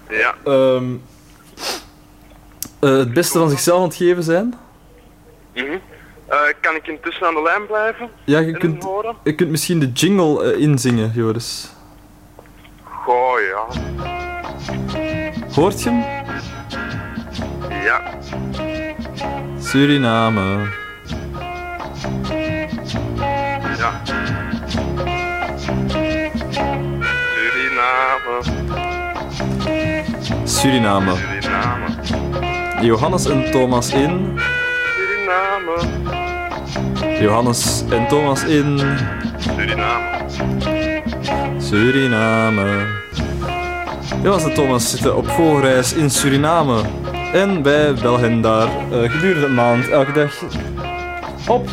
[0.09, 0.85] Ja, ehm,
[2.83, 4.55] eh, het beste van zichzelf aan het geven zijn.
[5.55, 5.79] mhm.
[6.33, 8.87] Eh, kan ik intussen aan de lijn blijven Ja, je kunt,
[9.23, 11.73] je kunt misschien de jingle eh, inzingen, Joris.
[12.83, 13.67] Goh, ja.
[15.55, 16.05] Hoort je hem?
[17.85, 18.01] Ja.
[19.59, 20.69] Suriname.
[23.79, 24.01] Ja.
[27.35, 28.43] Suriname,
[30.45, 31.15] Suriname.
[31.17, 31.97] Suriname,
[32.81, 34.39] Johannes en Thomas in.
[34.95, 36.02] Suriname,
[37.23, 38.81] Johannes en Thomas in.
[39.39, 40.25] Suriname.
[41.59, 42.87] Suriname.
[44.23, 46.81] Johannes en Thomas zitten op vogelreis in Suriname.
[47.33, 50.43] En wij bellen hen daar eh, gedurende een maand elke dag
[51.49, 51.69] op.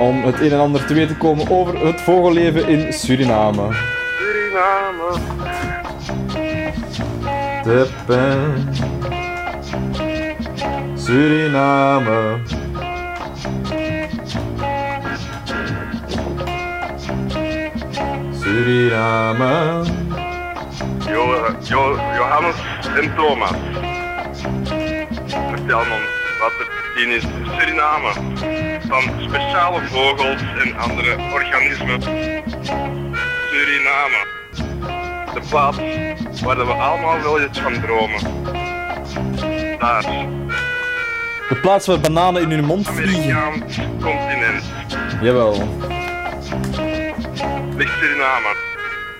[0.00, 3.68] Om het een en ander te weten te komen over het vogelleven in Suriname.
[4.18, 5.18] Suriname,
[7.62, 8.68] De pen.
[10.94, 12.57] Suriname.
[18.48, 19.84] Suriname.
[21.06, 21.22] jo,
[21.62, 22.56] jo, Johannes
[22.96, 23.50] en Thomas.
[25.50, 25.98] Vertel me
[26.40, 28.12] wat er te zien is in Suriname.
[28.88, 32.02] Van speciale vogels en andere organismen.
[33.50, 34.26] Suriname.
[35.34, 38.20] De plaats waar we allemaal wel eens van dromen.
[39.78, 40.02] Daar,
[41.48, 43.36] De plaats waar bananen in hun mond vliegen.
[43.36, 44.64] Amerikaans continent.
[45.22, 45.66] Jawel.
[47.78, 48.54] Ligt Suriname.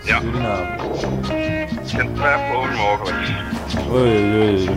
[0.02, 0.66] Ja, Suriname.
[1.86, 3.16] geen twijfel over mogelijk.
[3.90, 4.68] Oei, oei,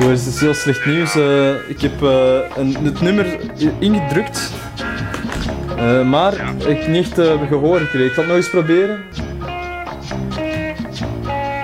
[0.00, 0.12] oei.
[0.12, 1.16] Is heel slecht nieuws.
[1.16, 3.38] Eh, ik heb eh, een, het nummer
[3.78, 4.50] ingedrukt.
[5.76, 8.06] Eh, maar ik heb niet echt eh, gehoor gekregen.
[8.06, 9.04] Ik zal het nog eens proberen.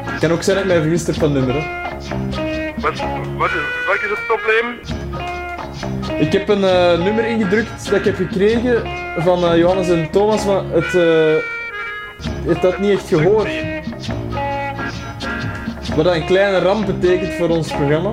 [0.04, 1.54] Het kan ook zijn dat ik mij vergist heb van nummer.
[1.54, 1.62] Hè.
[2.76, 2.98] Wat,
[3.36, 3.50] wat,
[3.86, 4.78] wat is het probleem?
[6.20, 6.60] Ik heb een
[7.04, 11.58] nummer ingedrukt dat ik heb gekregen van eh, Johannes en Thomas, maar het, eh
[12.46, 13.50] het had niet echt gehoord.
[15.94, 18.12] Wat dat een kleine ramp betekent voor ons programma.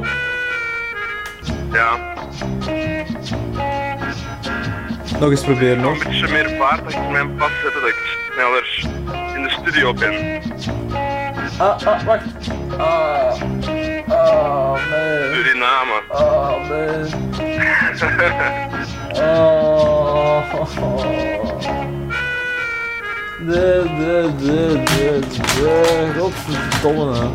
[1.71, 2.15] Ja,
[5.19, 8.85] Nog eens proberen nog een beetje meer vaart achter mijn pas zetten dat ik sneller
[9.35, 10.41] in de studio ben.
[11.57, 12.23] Ah, ah, wacht.
[12.77, 13.41] Ah,
[14.07, 15.33] ah, nee.
[15.33, 16.01] Suriname.
[16.09, 17.05] Ah, nee.
[19.19, 20.07] Oh.
[23.39, 25.19] Nee, nee, nee, nee,
[25.61, 26.13] nee.
[26.19, 27.13] Godverdomme.
[27.13, 27.27] hè.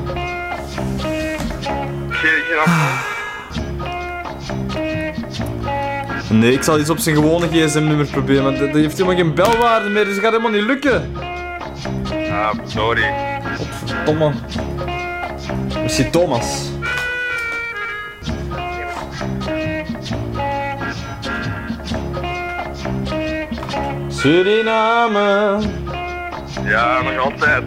[2.08, 3.10] Geen, geen afstand.
[6.30, 9.34] Nee, ik zal iets op zijn gewone gsm-nummer proberen, maar dat, dat heeft helemaal geen
[9.34, 11.12] belwaarde meer, dus dat gaat helemaal niet lukken.
[12.30, 13.02] Ah, sorry.
[13.56, 14.32] Godverdomme.
[15.82, 16.70] Misschien Thomas.
[24.22, 25.58] Suriname.
[26.64, 27.64] Ja, nog altijd.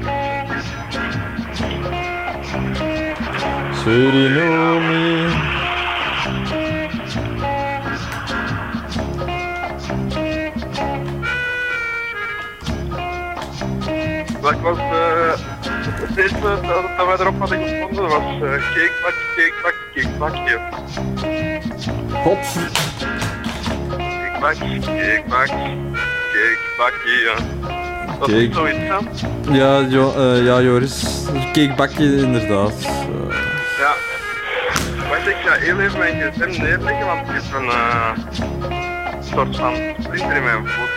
[3.83, 5.27] Suriname.
[14.41, 15.33] Dat was eh
[15.99, 20.59] het eerste dat, wij erop hadden gevonden was eh cakebakje, cakebakje, cakebakje.
[22.23, 22.71] Godver...
[23.97, 25.77] Cakebakje, cakebakje,
[26.35, 27.35] cakebakje, ja.
[28.19, 28.47] Dat Cake.
[28.47, 29.21] is zoiets?
[29.51, 31.03] Ja, jo, eh, ja Joris.
[31.53, 32.73] Cakebakje inderdaad.
[32.81, 33.35] Eh,
[33.79, 33.93] Ja.
[35.09, 38.11] Wacht, ik ga heel even mijn gsm neerleggen, want ik heb een eh,
[39.33, 39.73] soort van
[40.03, 40.89] splinter in mijn voet.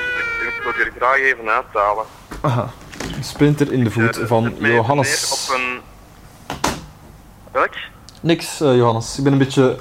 [0.49, 2.05] Ik wil die er graag even uithalen.
[2.41, 2.71] aha.
[3.17, 5.31] Een splinter in de voet van Johannes.
[5.49, 5.81] Op een...
[7.53, 7.75] Welk?
[8.21, 9.19] Niks, Johannes.
[9.19, 9.77] Ik ben een beetje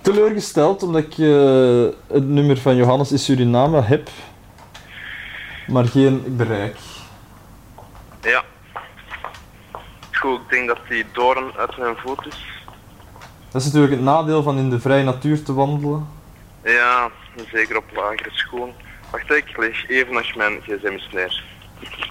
[0.00, 1.14] teleurgesteld omdat ik
[2.08, 4.08] het nummer van Johannes in Suriname heb,
[5.70, 6.76] maar geen bereik.
[8.22, 8.44] Ja.
[10.12, 12.44] Goed, ik denk dat die doorn uit mijn voet is.
[13.50, 16.08] Dat is natuurlijk het nadeel van in de vrije natuur te wandelen.
[16.64, 17.10] Ja,
[17.52, 18.72] zeker op lagere schoen.
[19.10, 21.44] Wacht, ik leg even als mijn gsm is neer.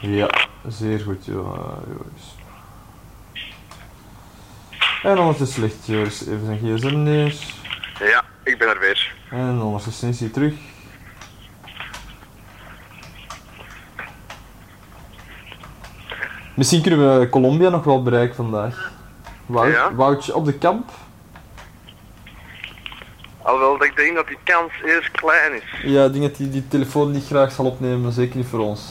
[0.01, 0.30] Ja,
[0.68, 2.36] zeer goed, jo- Joris.
[5.03, 7.36] En ondertussen legt Joris even zijn gsm neer.
[7.99, 9.14] Ja, ik ben er weer.
[9.30, 10.53] En ondertussen is hij terug.
[16.60, 18.91] Misschien kunnen we Colombia nog wel bereiken vandaag.
[19.45, 19.93] Wout, Ja.
[19.93, 20.89] Woutje op de kamp?
[23.41, 25.64] Alhoewel dat ik denk dat die kans eerst klein is.
[25.84, 28.60] Ja, ik denk dat hij die telefoon niet graag zal opnemen, maar zeker niet voor
[28.60, 28.82] ons.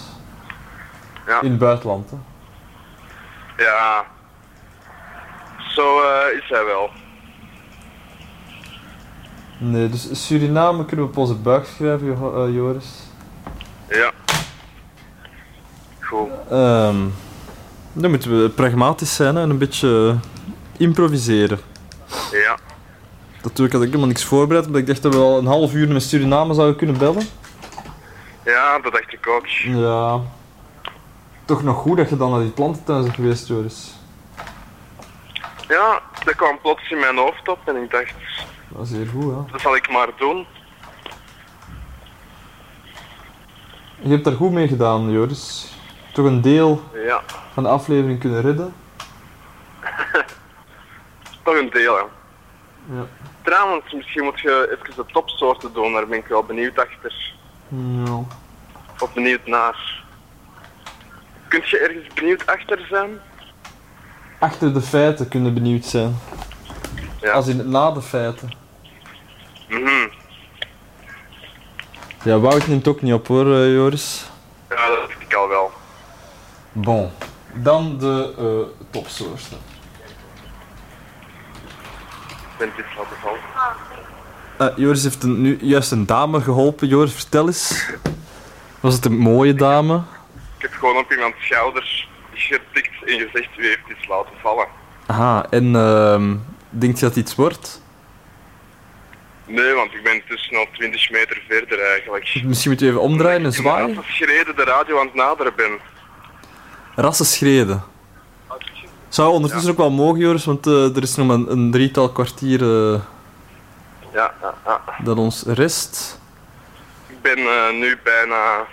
[1.26, 1.40] Ja.
[1.40, 2.16] In het buitenland, hè.
[3.64, 4.04] Ja.
[5.74, 6.90] Zo eh, is hij wel.
[9.58, 12.86] Nee, dus Suriname kunnen we op onze buik schrijven, Jo- eh, Joris.
[13.88, 14.10] Ja.
[16.00, 16.28] Goed.
[16.50, 16.96] Ehm,
[18.00, 21.58] dan moeten we pragmatisch zijn hè, en een beetje eh, improviseren.
[22.32, 22.58] Ja.
[23.42, 25.88] Natuurlijk had ik helemaal niks voorbereid, omdat ik dacht dat we al een half uur
[25.88, 27.26] met Suriname zouden kunnen bellen.
[28.44, 29.46] Ja, dat dacht ik ook.
[29.46, 30.20] Ja.
[31.44, 33.92] Toch nog goed dat je dan naar die plantentuin bent geweest, Joris.
[35.68, 38.14] Ja, dat kwam plots in mijn hoofd op en ik dacht,
[38.68, 39.52] Dat is zeer goed, hè.
[39.52, 40.46] dat zal ik maar doen.
[44.00, 45.72] Je hebt daar goed mee gedaan, Joris.
[46.12, 48.74] Toch een deel Ja, van de aflevering kunnen redden.
[51.44, 52.02] toch een deel, hè.
[52.96, 53.06] Ja.
[53.42, 57.34] Trouwens, misschien moet je even de topsoorten doen, daar ben ik wel benieuwd achter.
[57.68, 58.24] Ja.
[58.98, 60.04] Of benieuwd naar.
[61.48, 63.10] Kunt je ergens benieuwd achter zijn?
[64.38, 66.18] Achter de feiten kunnen benieuwd zijn.
[67.20, 67.32] Ja.
[67.32, 68.50] Als in na de feiten.
[69.68, 70.08] Mhm.
[72.22, 74.30] Ja, Wout neemt ook niet op hoor, eh, Joris.
[74.68, 75.70] Ja, dat dacht ik al wel.
[76.80, 77.10] Bon.
[77.54, 79.58] Dan de eh, topsoorten.
[82.28, 83.40] Ik ben dit laten vallen.
[84.58, 86.88] Eh, Joris heeft een, nu juist een dame geholpen.
[86.88, 87.90] Joris, vertel eens.
[88.80, 90.02] Was het een mooie dame?
[90.56, 94.66] Ik heb gewoon op iemands schouders getikt en gezegd wie heeft iets laten vallen.
[95.06, 96.36] Aha, en ehm
[96.70, 97.82] denkt je dat het iets wordt?
[99.46, 102.42] Nee, want ik ben tussen al 20 meter verder eigenlijk.
[102.44, 103.90] Misschien moet je even omdraaien en zwaaien.
[103.90, 105.78] Ik schreden de radio aan het naderen ben.
[107.00, 107.82] Rassenschreden.
[109.08, 112.12] Zou ondertussen ook wel mogen, Joris, want eh, er is nog maar een, een drietal
[112.12, 113.00] kwartier eh,
[114.12, 114.80] Ja, ja, ja.
[115.04, 116.20] dat ons rest.
[117.06, 118.66] Ik ben eh, nu bijna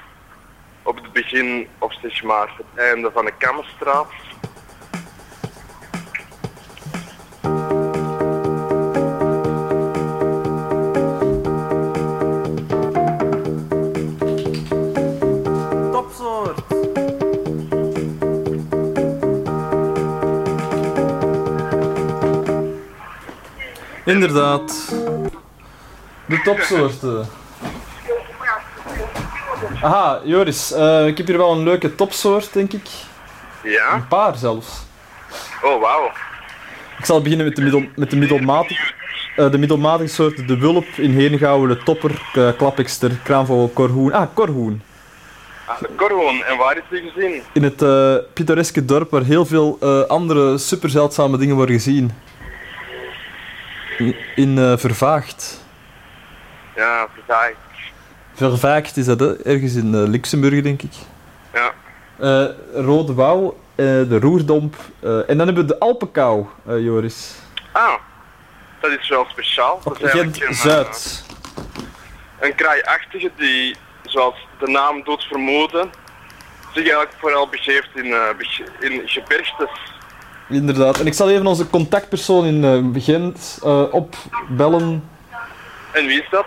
[0.83, 4.07] op het begin, of zeg maar het einde van de Kammerstraat.
[24.05, 24.93] Inderdaad.
[26.25, 27.27] De topsoorten.
[29.81, 32.87] Aha, Joris, eh, ik heb hier wel een leuke topsoort, denk ik.
[33.63, 33.93] Ja?
[33.93, 34.67] Een paar zelfs.
[35.63, 36.11] Oh, wauw.
[36.97, 38.93] Ik zal beginnen met de, middel, met de middelmatige.
[39.35, 44.13] eh, de middelmatige soorten, de wulp, in Henegouwen, de topper, uh, klapikster, kraanvogel, korhoen.
[44.13, 44.81] Ah, korhoen.
[45.65, 46.43] Ah, de korhoen.
[46.43, 47.41] En waar is die gezien?
[47.53, 47.77] In het
[48.33, 52.11] pittoreske dorp waar heel veel andere super zeldzame dingen worden gezien.
[54.35, 55.63] In, eh, Vervaagd.
[56.75, 57.53] Ja, verzaai.
[58.33, 59.43] Vervaagd is dat, hè?
[59.43, 60.93] ergens in eh, Luxemburg, denk ik.
[61.53, 61.73] Ja.
[62.19, 64.75] Eh, Rode Wouw, de Roerdomp.
[65.01, 67.35] en dan hebben we de Alpenkou, Joris.
[67.71, 67.93] Ah,
[68.79, 69.81] dat is wel speciaal.
[69.83, 71.23] Dat is een, Gent-Zuid.
[72.39, 75.89] een kraaiachtige die, zoals de naam doet vermoeden,
[76.73, 78.13] zich eigenlijk vooral begeeft in,
[78.79, 79.94] in gebergtes.
[80.49, 80.99] Inderdaad.
[80.99, 82.63] En ik zal even onze contactpersoon in
[82.95, 85.03] eh, Gent eh, opbellen.
[85.91, 86.45] En wie is dat?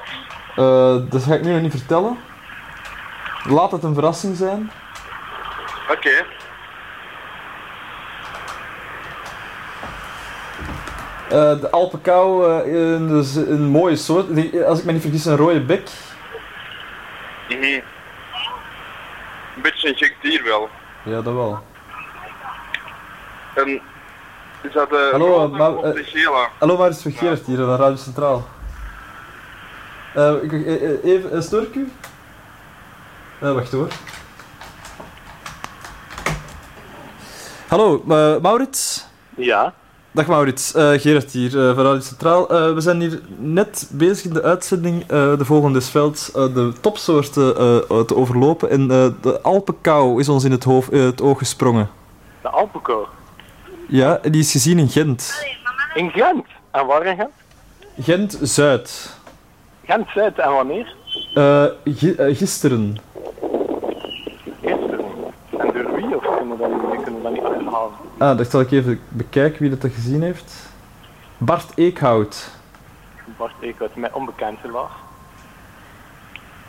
[0.57, 2.19] Eh, dat ga ik nu nog niet vertellen.
[3.49, 4.71] Laat het een verrassing zijn.
[5.91, 6.11] Oké.
[11.29, 14.35] Eh, de Alpenkou, eh, een, dus een mooie soort.
[14.35, 15.89] Die- Als ik me niet vergis, een rode bek.
[17.49, 17.63] Mhm.
[17.63, 17.83] Een
[19.63, 20.69] beetje een gek dier wel.
[21.03, 21.59] Ja, dat wel.
[23.59, 23.81] En
[24.63, 26.49] is dat de Hallo, maar, of eh, de gele?
[26.59, 28.47] Hallo, waar is Vergeert hier van Radio Centraal?
[30.15, 31.93] Eh, ik- eh, eh, even, uh, stoor ik u?
[33.41, 33.89] Eh, wacht hoor.
[37.69, 39.07] Hallo, eh, Maurits?
[39.37, 39.73] Ja,
[40.11, 42.49] Dag Maurits, Eh Gerard hier eh, van Radio Centraal.
[42.51, 46.55] Eh, we zijn hier net bezig in de uitzending eh, De Vogel des Velds eh,
[46.55, 48.71] de topsoorten eh, te overlopen.
[48.71, 51.89] En eh, de Alpenkou is ons in het, hoofd, eh, het oog gesprongen.
[52.43, 53.07] de Alpenkou.
[53.89, 55.47] Ja, die is gezien in Gent.
[55.95, 56.47] In Gent.
[56.71, 57.31] En waar in Gent?
[58.01, 59.17] Gent-Zuid.
[59.85, 60.39] Gent-Zuid.
[60.39, 60.95] En wanneer?
[61.35, 61.73] Eh, eh,
[62.37, 62.99] gisteren.
[64.63, 65.05] Gisteren.
[65.59, 66.17] En door wie?
[66.17, 67.93] Of kunnen we dat niet, kunnen we dat niet achterhalen?
[68.19, 70.55] Ah, dat zal ik even bekijken wie dat, dat gezien heeft.
[71.39, 72.51] Bart Eekhout.
[73.37, 74.91] Bart Eekhout, mij onbekend helaas.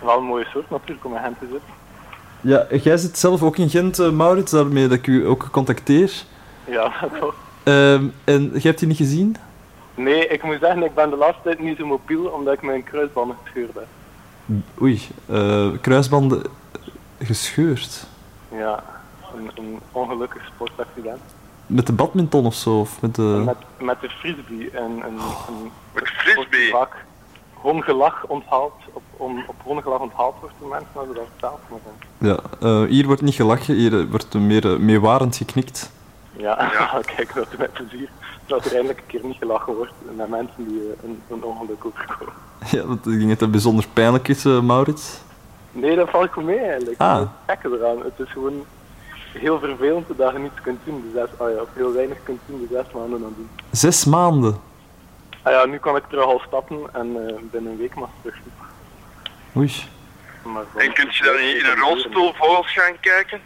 [0.02, 1.74] Wel een mooie soort natuurlijk om in Gent te zitten.
[2.42, 6.12] Ja, jij zit zelf ook in Gent, eh, Maurits, daarmee dat ik u ook contacteer.
[6.78, 7.34] Ja, dat wel.
[7.64, 9.36] Ehm, en jij hebt die niet gezien?
[9.96, 12.84] Nee, ik moet zeggen, ik ben de laatste tijd niet zo mobiel omdat ik mijn
[12.84, 13.88] kruisbanden gescheurd heb.
[14.82, 16.44] Oei, eh, kruisbanden
[17.20, 18.08] gescheurd.
[18.52, 18.84] Ja,
[19.36, 21.22] een, een ongelukkig sportaccident.
[21.66, 22.80] Met de badminton of zo?
[22.80, 23.42] Of met de...
[23.46, 26.70] Met, met de frisbee en een, een Met frisbee.
[26.70, 26.96] vaak
[27.54, 32.30] hongelag onthaald, op, on, op hongelag onthaald wordt door mensen, maar dat betaald maar dan.
[32.30, 35.92] Ja, eh, hier wordt niet gelachen, hier eh, wordt meer uh, meewarend geknikt.
[36.40, 37.02] Ja, Ja.
[37.16, 38.10] kijk, dat met plezier.
[38.46, 41.86] Dat er eindelijk een keer niet gelachen wordt met mensen die eh, een, een ongeluk
[41.86, 42.34] overkomen.
[42.72, 45.22] Ja, dat, dat dat bijzonder pijnlijk is, eh, Maurits.
[45.72, 47.02] Nee, dat valt goed mee eigenlijk.
[47.02, 47.16] Ah.
[47.16, 47.98] Dat is het gekke eraan.
[48.04, 48.66] Het is gewoon
[49.34, 51.02] heel vervelend dat je niets kunt doen.
[51.02, 53.50] De zes, ah ja, of heel weinig kunt doen, de zes maanden aan doen.
[53.72, 54.58] Zes maanden.
[55.42, 58.32] Ah ja, nu kan ik terug al stappen en eh, binnen een week mag ik
[58.32, 58.40] terug.
[59.58, 59.72] Oei.
[60.76, 63.42] En kun je dan in een rolstoel vogels gaan kijken?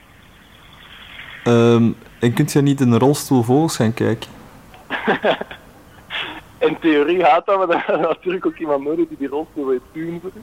[1.43, 4.29] Ehm, en kunt jij niet in een rolstoel vogels gaan kijken?
[6.57, 10.19] In theorie gaat dat, maar dan je natuurlijk ook iemand nodig die die rolstoel sturen
[10.21, 10.39] voor je.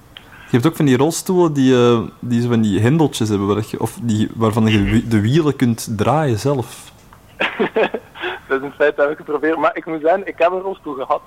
[0.51, 3.65] Je hebt ook van die rolstoelen die, eh, die zo van die hendeltjes hebben, waar
[3.71, 6.93] je, of die, waarvan je de wielen kunt draaien zelf.
[8.49, 9.59] Dat is een feit dat heb ik geprobeerd.
[9.59, 11.21] Maar ik moet zeggen, ik heb een rolstoel gehad.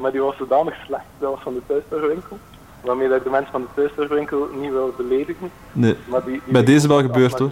[0.00, 2.38] Maar die was zodanig slecht, dat was van de thuiszorgwinkel.
[2.80, 5.50] Waarmee dat ik de mensen van de thuiszorgwinkel niet wil beledigen.
[5.72, 5.96] Nee.
[6.08, 7.50] Maar die, die Bij deze wel gebeurd, hoor.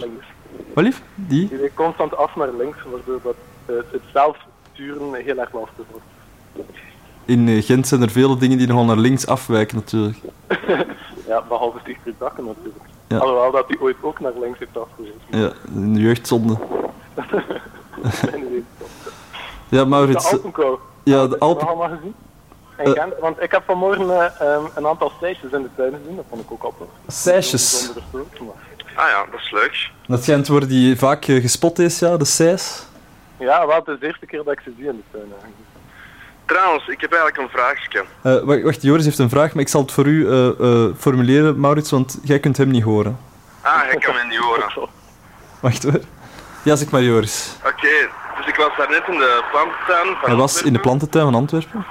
[0.73, 1.01] Wat lief?
[1.15, 1.47] Die?
[1.47, 3.35] Die constant af naar links, waardoor dat,
[3.65, 4.37] eh, het zelf
[4.73, 6.05] sturen heel erg lastig wordt.
[7.25, 10.17] In eh, Gent zijn er vele dingen die nogal naar links afwijken natuurlijk.
[11.27, 12.83] Ja, behalve Sigrid Dakken natuurlijk.
[13.07, 13.17] Ja.
[13.17, 15.19] Alhoewel dat hij ooit ook naar links heeft afgewezen.
[15.29, 16.57] Ja, een jeugdzonde.
[18.11, 18.63] de
[19.69, 20.31] Ja, Maurits.
[20.31, 20.77] Alpenkou.
[21.03, 21.67] Ja, de Alpen...
[21.67, 22.13] allemaal gezien?
[22.75, 23.01] En Eh.
[23.01, 23.13] Gent?
[23.19, 26.41] want ik heb vanmorgen eh, ehm, een aantal steitjes in de tuin gezien, dat vond
[26.41, 26.89] ik ook apart.
[27.07, 27.91] Sijsjes.
[28.95, 29.89] Ah ja, dat is leuk.
[30.07, 32.85] Dat schijnt worden die vaak eh, gespot is, ja, de sijs.
[33.39, 35.69] Ja, wel, het is de eerste keer dat ik ze zie in de tuin eigenlijk.
[36.45, 38.03] Trouwens, ik heb eigenlijk een vraagje.
[38.21, 40.95] Eh, wacht, wacht, Joris heeft een vraag, maar ik zal het voor u eh, eh,
[40.97, 43.17] formuleren, Maurits, want jij kunt hem niet horen.
[43.61, 44.71] Ah, hij kan me niet horen.
[45.59, 45.99] Wacht hoor.
[46.63, 47.55] Ja, zeg maar Joris.
[47.65, 51.25] Oké, dus ik was daar net in de plantentuin van Hij was in de plantentuin
[51.25, 51.85] van Antwerpen.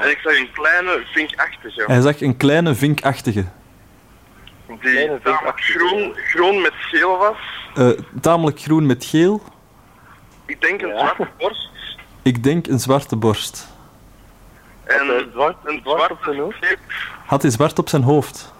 [0.00, 1.84] En ik zag een kleine vinkachtige.
[1.86, 3.44] Hij zag een kleine vinkachtige.
[4.70, 5.78] Een Die tamelijk vinkachtige.
[5.78, 7.36] groen, groen met geel was.
[7.74, 7.88] Eh,
[8.20, 9.42] tamelijk groen met geel.
[10.46, 10.98] Ik denk een Ja.
[10.98, 11.68] zwarte borst.
[12.22, 13.68] Ik denk een zwarte borst.
[14.84, 16.76] En hij zwart- een zwart zwarte op zijn hoofd?
[17.26, 18.52] Had hij zwart op zijn hoofd?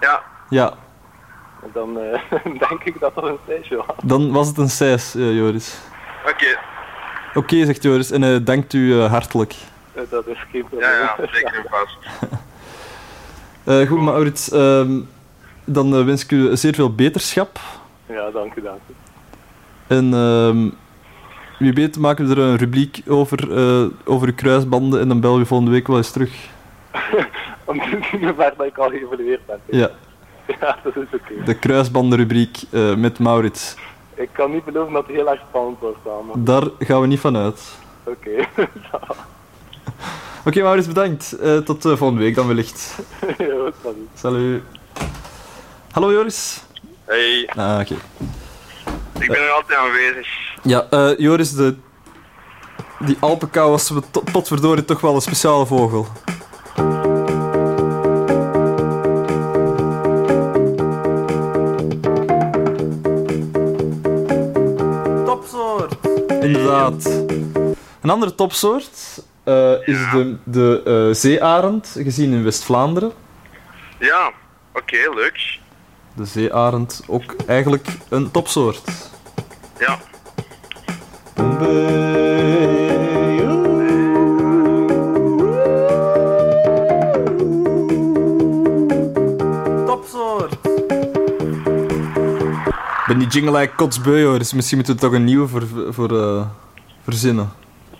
[0.00, 0.74] Ja, Ja,
[1.72, 2.20] Dan eh,
[2.68, 3.86] denk ik dat dat een feestje was.
[4.04, 5.78] dan was het een 6, eh, Joris.
[6.26, 6.58] oké.
[7.34, 9.54] Oké, zegt Joris, en dankt u hartelijk.
[9.94, 10.90] Eh, Dat is geen probleem.
[10.90, 11.96] Ja, ja, zeker en vast.
[13.64, 15.00] Eh, goed, Maurits, ehm,
[15.68, 17.58] dan eh, wens ik u zeer veel beterschap.
[18.06, 18.94] Ja, dank u, dank u.
[19.86, 20.68] En ehm,
[21.58, 25.38] wie weet maken we er een rubriek over, eh, over uw kruisbanden en dan bellen
[25.38, 26.32] we volgende week wel eens terug.
[27.64, 29.58] Om te zien hoe ver dat ik al geëvalueerd ben.
[29.66, 29.90] Ja,
[30.60, 31.44] Ja, dat is oké.
[31.44, 33.76] de kruisbandenrubriek eh, met Maurits.
[34.14, 36.44] Ik kan niet beloven dat het heel erg spannend wordt samen.
[36.44, 37.78] Daar gaan we niet van uit.
[38.04, 38.30] Oké.
[40.46, 41.38] Oké, Maurits, bedankt.
[41.64, 42.98] Tot volgende week dan wellicht.
[43.38, 43.70] ja.
[44.14, 44.62] Salut.
[45.98, 46.62] Hallo Joris.
[47.04, 47.94] Hey, Ah, oké.
[49.18, 50.28] ik ben er altijd aanwezig.
[50.62, 51.76] Ja, eh, Joris, de,
[52.98, 56.06] die Alpenkou was tot- potverdorie toch wel een speciale vogel.
[65.24, 65.94] Topsoort!
[66.28, 67.04] Inderdaad.
[68.00, 73.12] Een andere topsoort eh, is de, de eh, zeearend, gezien in West-Vlaanderen.
[73.98, 74.32] Ja,
[74.74, 75.58] oké, leuk.
[76.18, 78.80] De zeearend ook eigenlijk een topsoort.
[79.78, 79.98] Ja,
[89.86, 90.52] Topsoort!
[92.82, 95.62] Ik ben die jingle eigenlijk kotsbeu hoor, dus misschien moeten we toch een nieuwe voor,
[95.88, 96.46] voor eh,
[97.04, 97.52] verzinnen.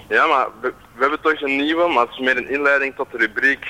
[0.09, 3.11] ja maar we, we hebben toch een nieuwe, maar het is meer een inleiding tot
[3.11, 3.67] de rubriek.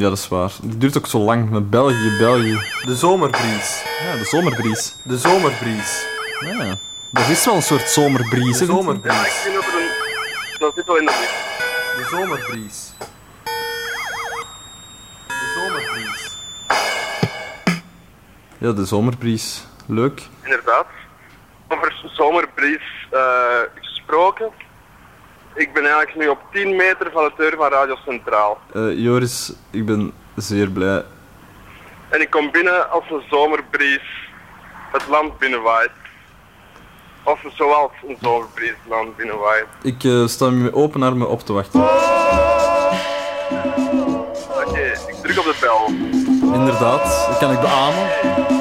[0.00, 0.50] Ja, dat is waar.
[0.62, 2.58] Het duurt ook zo lang met België, België.
[2.84, 3.82] De zomerbries.
[4.04, 4.94] Ja, de zomerbries.
[5.02, 6.06] De zomerbries.
[6.40, 6.76] Ja,
[7.10, 8.58] dat is wel een soort zomerbries.
[8.58, 8.72] De je?
[8.72, 9.32] Ja, ik zomerbries.
[9.32, 10.58] vind dat er een...
[10.58, 12.10] Dat zit wel in de lucht.
[12.10, 12.92] De zomerbries.
[15.26, 16.36] De zomerbries.
[18.58, 19.64] Ja, de zomerbries.
[19.86, 20.22] Leuk.
[20.42, 20.86] Inderdaad.
[21.68, 23.20] Over zomerbries eh,
[23.74, 24.50] gesproken.
[25.60, 28.58] Ik ben eigenlijk nu op 10 meter van de deur van Radio Centraal.
[28.72, 31.04] Eh, Joris, ik ben zeer blij.
[32.08, 34.28] En ik kom binnen als een zomerbries
[34.92, 35.90] het land binnenwaait.
[37.22, 39.66] Of zoals een zomerbries het land binnenwaait.
[39.82, 41.80] Ik eh, sta met open armen op te wachten.
[44.64, 45.86] Oké, ik druk op de bel.
[46.54, 48.59] Inderdaad, dat kan ik beamen.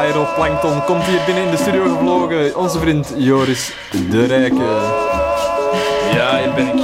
[0.00, 3.72] Aeroplankton komt hier binnen in de studio gevlogen onze vriend Joris
[4.10, 4.64] de Rijke.
[6.14, 6.82] Ja, hier ben ik.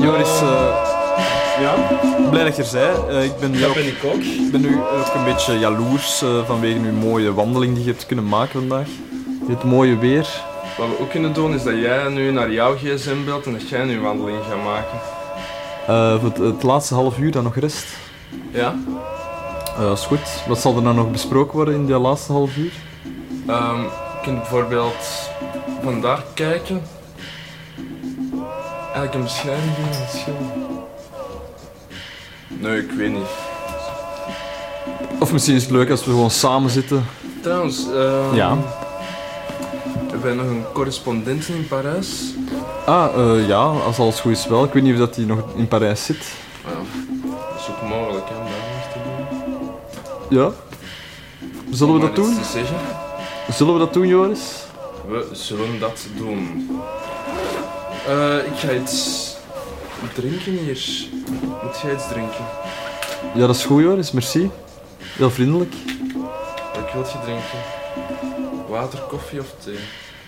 [0.00, 0.86] Joris, eh,
[1.60, 1.74] Ja,
[2.30, 3.08] blij dat je er bent.
[3.08, 4.20] Eh, ik ben, dat jou- ben ik ook.
[4.22, 8.06] ik ben nu ook een beetje jaloers eh, vanwege uw mooie wandeling die je hebt
[8.06, 8.86] kunnen maken vandaag.
[9.48, 10.28] Dit mooie weer.
[10.78, 13.68] Wat we ook kunnen doen is dat jij nu naar jouw gsm belt en dat
[13.68, 14.98] jij nu een wandeling gaat maken.
[16.20, 17.86] Voor het, het laatste half uur dan nog rest.
[18.50, 18.74] Ja?
[19.78, 20.42] Eh, dat is goed.
[20.48, 22.72] Wat zal er dan nog besproken worden in die laatste half uur?
[23.46, 25.30] Ehm, je kunt bijvoorbeeld
[25.82, 26.82] vandaar kijken.
[28.82, 30.46] Eigenlijk een beschrijving doen van het schilder.
[32.48, 33.28] Nee, ik weet niet.
[35.20, 37.04] Of misschien is het leuk als we gewoon samen zitten.
[37.42, 38.56] Trouwens, ehm, Ja.
[40.06, 42.22] we hebben nog een correspondent in Parijs.
[42.86, 44.64] Ah, eh, ja, als alles goed is wel.
[44.64, 46.24] Ik weet niet of dat hij nog in Parijs zit.
[50.28, 50.50] Ja.
[51.70, 52.36] Zullen we dat doen?
[53.52, 54.40] Zullen we dat doen, Joris?
[55.08, 56.70] We zullen dat doen.
[58.06, 59.26] Eh, ik ga iets
[60.14, 61.08] drinken hier.
[61.62, 62.44] Moet jij iets drinken?
[63.34, 64.10] Ja, dat is goed, Joris.
[64.12, 64.50] Merci.
[65.02, 65.74] Heel vriendelijk.
[66.74, 67.58] Wat wil je drinken?
[68.68, 69.78] Water, koffie of thee?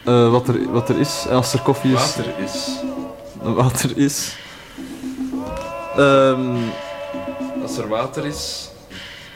[0.05, 2.69] Eh, wat, er, wat er is, en als er koffie is, Water is.
[3.63, 4.37] water is.
[5.97, 6.57] Ehm,
[7.63, 8.69] Als er water is,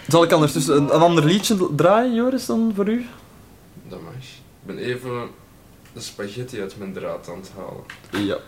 [0.08, 3.06] zal ik anders dus een, een ander liedje draaien, Joris, dan voor u?
[3.88, 4.14] dat mag.
[4.14, 5.28] Ik ben even
[5.92, 7.84] de spaghetti uit mijn draad aan het halen.
[8.26, 8.38] Ja.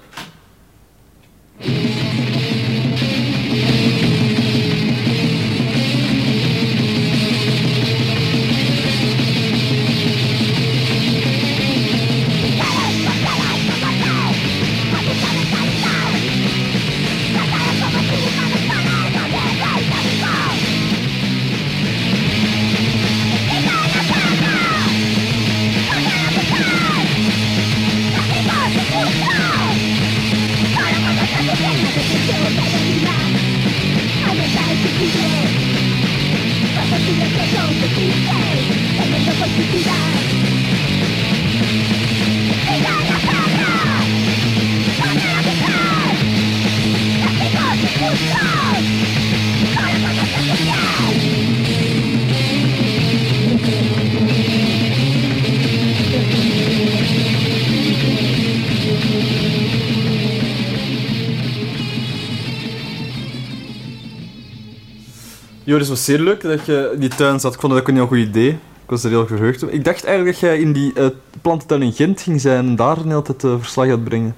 [65.66, 67.54] Joris, het was zeer leuk dat je in die tuin zat.
[67.54, 68.50] Ik vond dat ook een heel goed idee.
[68.50, 69.68] Ik was er heel verheugd op.
[69.70, 71.06] Ik dacht eigenlijk dat jij in die eh
[71.42, 74.34] plantentuin in Gent ging zijn en daar een hele tijd eh, verslag gaat brengen.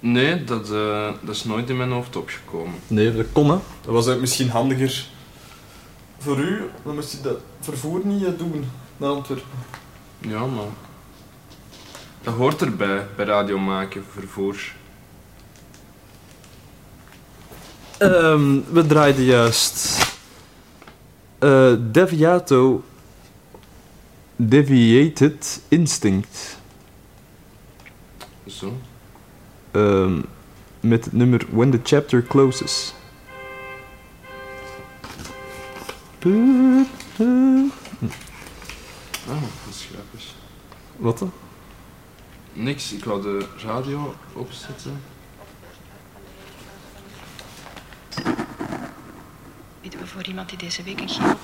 [0.00, 2.74] Nee, dat, eh, dat is nooit in mijn hoofd opgekomen.
[2.86, 3.56] Nee, dat kon hè.
[3.80, 5.06] Dat was misschien handiger
[6.18, 6.60] voor u.
[6.84, 8.64] Dan moest je dat vervoer niet doen
[8.96, 9.46] naar Antwerpen.
[10.18, 10.64] Ja, maar...
[12.22, 14.74] Dat hoort erbij, bij radio maken, vervoer.
[18.02, 19.98] Ehm, we draaiden juist
[21.38, 22.82] eh, Deviato
[24.36, 26.58] Deviated Instinct.
[28.46, 28.72] Zo.
[29.70, 30.20] Ehm,
[30.80, 32.94] met het nummer When the Chapter Closes.
[39.28, 40.34] Ah, dat is grappig.
[40.96, 41.32] Wat dan?
[42.52, 45.11] Niks, ik wou de radio opzetten.
[49.82, 51.34] Weten we voor iemand die deze week een chemo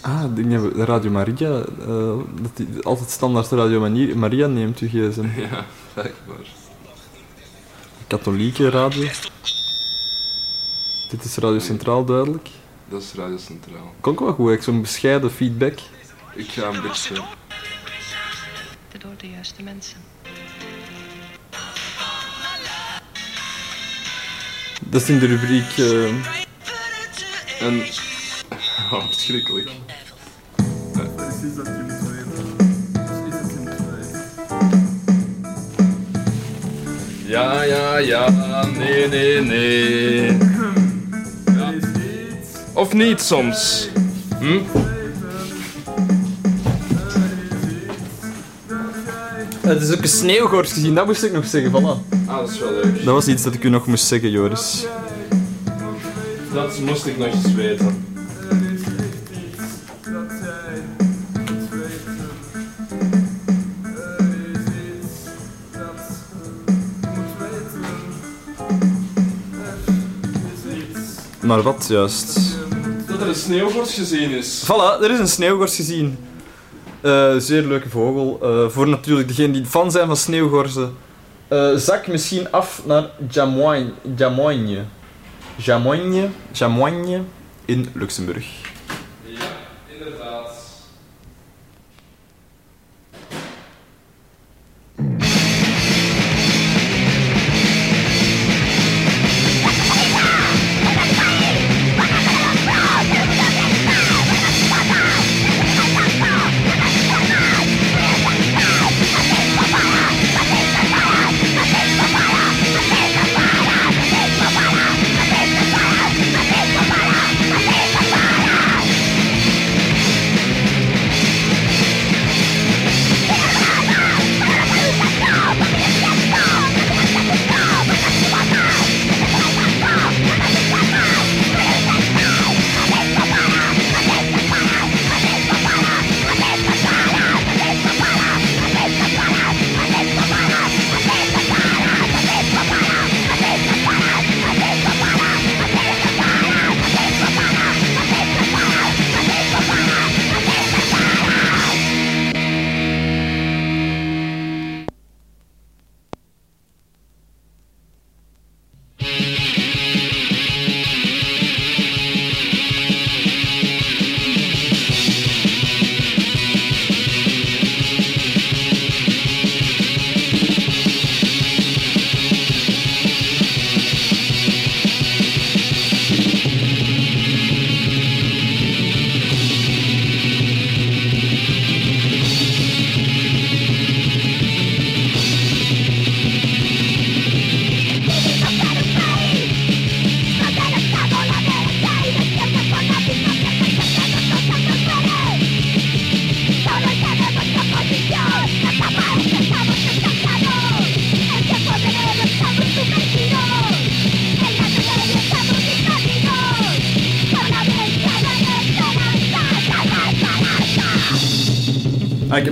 [0.00, 4.14] Ah, ik denk dat we- de Radio Maria, eh, dat die altijd standaard Radio Mani-
[4.14, 5.28] Maria neemt, uw gsm.
[5.40, 6.46] Ja, blijkbaar.
[8.06, 9.08] Katholieke radio.
[11.10, 12.48] Dit is Radio Centraal duidelijk.
[12.88, 13.94] Dat is Radio Centraal.
[14.00, 15.78] Klonk wel goed, ik zo'n bescheiden feedback.
[16.34, 17.14] Ik ga een beetje...
[18.98, 19.96] door de juiste mensen.
[24.90, 25.78] Dat is in de rubriek...
[25.78, 26.04] eh,
[27.60, 27.82] En...
[28.92, 29.68] Oh, verschrikkelijk.
[37.26, 38.28] Ja, ja, ja,
[38.78, 40.36] nee, nee, nee.
[41.46, 41.72] Ja.
[42.72, 43.88] Of niet soms.
[44.38, 44.58] Hm?
[49.64, 52.14] Het is ook een sneeuwgors gezien, dat moest ik nog zeggen, voilà.
[52.26, 53.04] Ah, dat is wel leuk.
[53.04, 54.86] Dat was iets dat ik u nog moest zeggen, Joris.
[56.52, 58.04] Dat moest ik nog eens weten.
[71.42, 72.38] Maar wat juist?
[73.06, 74.62] Dat er een sneeuwgors gezien is.
[74.64, 76.18] Voilà, er is een sneeuwgors gezien.
[77.04, 78.38] Eh, zeer leuke vogel.
[78.42, 80.96] Eh, voor natuurlijk degenen die fan zijn van sneeuwgorzen.
[81.48, 83.88] Eh, zak misschien af naar Jamoigne.
[84.16, 84.84] Jamoigne.
[85.56, 86.28] Jamoigne.
[86.52, 87.20] Jamoigne
[87.64, 88.46] in Luxemburg.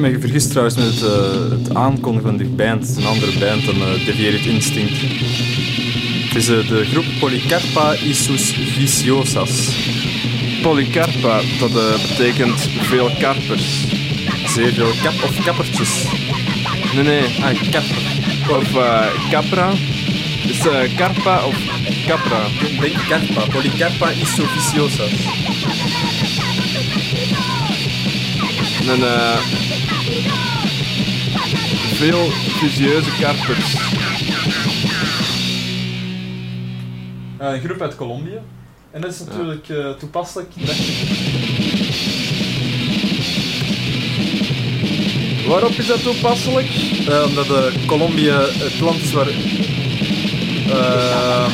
[0.02, 2.80] Me vergist trouwens met het, eh, het aankondigen van die band.
[2.80, 5.00] Het is een andere band dan uh, Deviated Instinct.
[6.26, 9.68] Het is eh, de groep Polycarpa Isus Viciosas.
[10.62, 13.84] Polycarpa, dat eh, betekent veel karpers.
[14.46, 16.04] Zeer veel kap of kappertjes.
[16.94, 17.24] Nee, nee.
[17.40, 18.02] Ah, kapper.
[18.50, 19.70] Of eh capra.
[20.46, 21.56] Dus eh carpa of
[22.06, 22.42] Capra.
[22.80, 23.46] Denk carpa.
[23.50, 25.04] Polycarpa isophysiosa.
[28.88, 29.61] Een, eh,
[32.02, 33.74] veel visieuze karpers.
[37.38, 38.38] Eh, een groep uit Colombia.
[38.90, 40.48] En dat is natuurlijk eh, toepasselijk.
[45.46, 46.66] Waarop is dat toepasselijk?
[47.08, 49.28] Eh, omdat de Colombia het land is waar...
[50.68, 51.46] eh,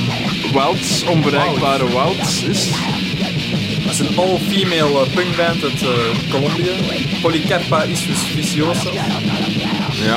[0.52, 2.68] Wilds, onbereikbare wilds is.
[3.84, 5.88] dat is een all-female punkband uit eh,
[6.30, 6.72] Colombia.
[7.20, 8.90] Polycarpa isophysiosa.
[8.92, 9.04] Ja.
[9.88, 10.16] Ah ja,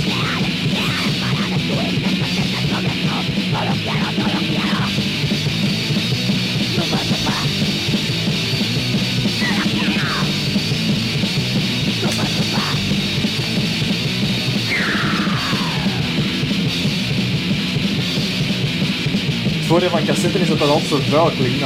[19.71, 21.61] voordeel van cassetten is dat dat altijd zo vuil klinkt.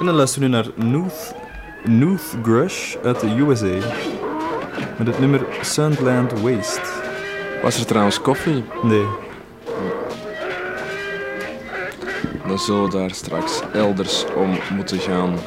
[0.00, 1.34] En dan luisteren we nu naar Nooth,
[1.84, 3.86] Nooth Grush uit de USA.
[4.98, 6.80] Met het nummer Sandland Waste.
[7.62, 8.64] Was er trouwens koffie?
[8.82, 9.25] Nee.
[12.56, 15.32] Dan zullen we daar straks elders om moeten gaan.
[15.32, 15.38] Ik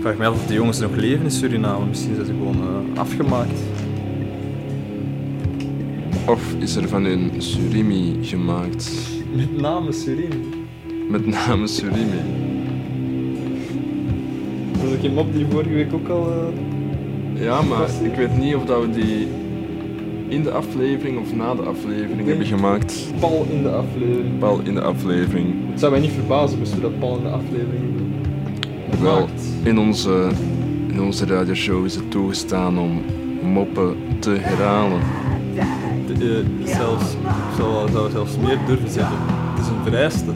[0.00, 1.86] vraag me af of die jongens nog leven in Suriname.
[1.86, 2.62] Misschien zijn ze gewoon
[2.94, 3.60] eh, afgemaakt.
[6.26, 8.92] Of is er van hun surimi gemaakt?
[9.32, 10.44] Met name Suriname.
[11.08, 12.47] Met name surimi.
[15.02, 16.28] Een mop die vorige week ook al...
[17.36, 19.28] eh, Ja, maar ik weet niet of dat we die
[20.28, 23.04] in de aflevering of na de aflevering hebben gemaakt.
[23.20, 24.38] pal in de aflevering.
[24.38, 25.46] Pal in de aflevering.
[25.70, 28.12] Het zou mij niet verbazen moesten we dat pal in de aflevering doen.
[29.02, 29.42] Wel, Gemaakt.
[29.62, 30.28] in onze,
[30.88, 33.00] in onze radioshow is het toegestaan om
[33.42, 35.00] moppen te herhalen.
[36.18, 37.18] De, eh, zelfs, ik
[37.56, 39.16] zou, zou zelfs meer durven zeggen.
[39.54, 40.30] Het is een vereiste.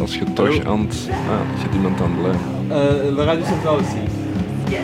[0.00, 0.70] Als je toch Hallo?
[0.70, 1.08] aan het...
[1.10, 2.38] Ah, je hebt iemand aan de lijn.
[3.10, 4.80] Uh, de Radio Centraal is hier.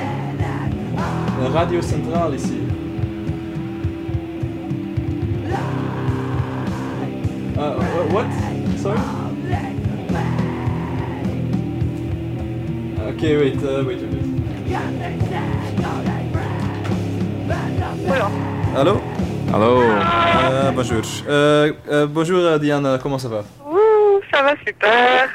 [1.40, 2.60] De Radio Centraal is hier.
[7.56, 8.26] Uh, wha- what?
[8.80, 8.98] Sorry?
[13.08, 14.22] Okay, wait, uh, wait, wait.
[18.76, 19.00] Allô
[19.52, 19.82] Hallo.
[19.82, 21.02] Euh, bonjour.
[21.28, 23.44] Euh, euh, bonjour Diane, comment ça va
[24.64, 25.32] super.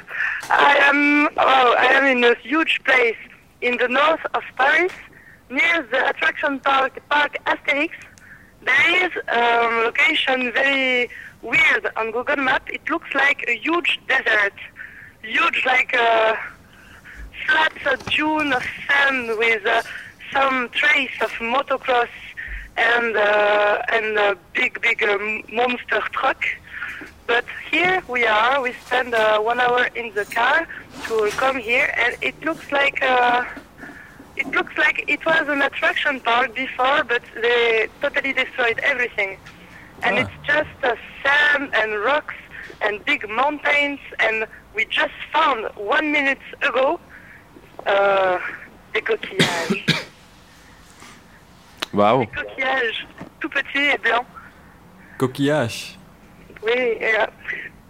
[0.49, 3.17] I am, oh, I am in a huge place
[3.61, 4.93] in the north of Paris,
[5.49, 7.91] near the attraction park, Park Asterix.
[8.63, 11.09] There is a location very
[11.41, 12.69] weird on Google Map.
[12.69, 14.53] It looks like a huge desert,
[15.23, 16.37] huge like a
[17.45, 19.83] flat uh, dune of sand with uh,
[20.33, 22.09] some trace of motocross
[22.75, 26.43] and uh, and a big big um, monster truck.
[27.27, 28.61] But here we are.
[28.61, 30.65] We spend uh, one hour in the car
[31.07, 33.43] to come here, and it looks like uh,
[34.37, 39.37] it looks like it was an attraction park before, but they totally destroyed everything.
[40.03, 40.21] And Ah.
[40.21, 42.35] it's just uh, sand and rocks
[42.81, 43.99] and big mountains.
[44.19, 44.45] And
[44.75, 46.99] we just found one minute ago
[47.85, 48.39] uh,
[48.93, 49.83] des coquillages.
[51.93, 52.19] Wauw.
[52.21, 53.07] des coquillages
[53.39, 54.25] tout petits et blancs.
[55.17, 55.97] Coquillage.
[56.67, 57.25] Oui, et, euh,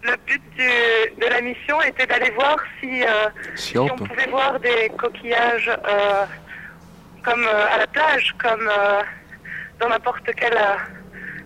[0.04, 4.60] le but du- de la mission était d'aller voir si, euh, si on pouvait voir
[4.60, 6.26] des coquillages euh,
[7.24, 8.70] comme à la plage, comme
[9.80, 10.58] dans n'importe quelle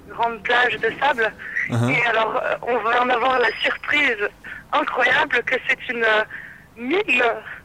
[0.10, 1.32] grande plage de sable.
[1.70, 1.90] Uh-huh.
[1.98, 4.18] Et alors, on va en avoir la surprise
[4.74, 6.06] incroyable que c'est une
[6.76, 7.24] mine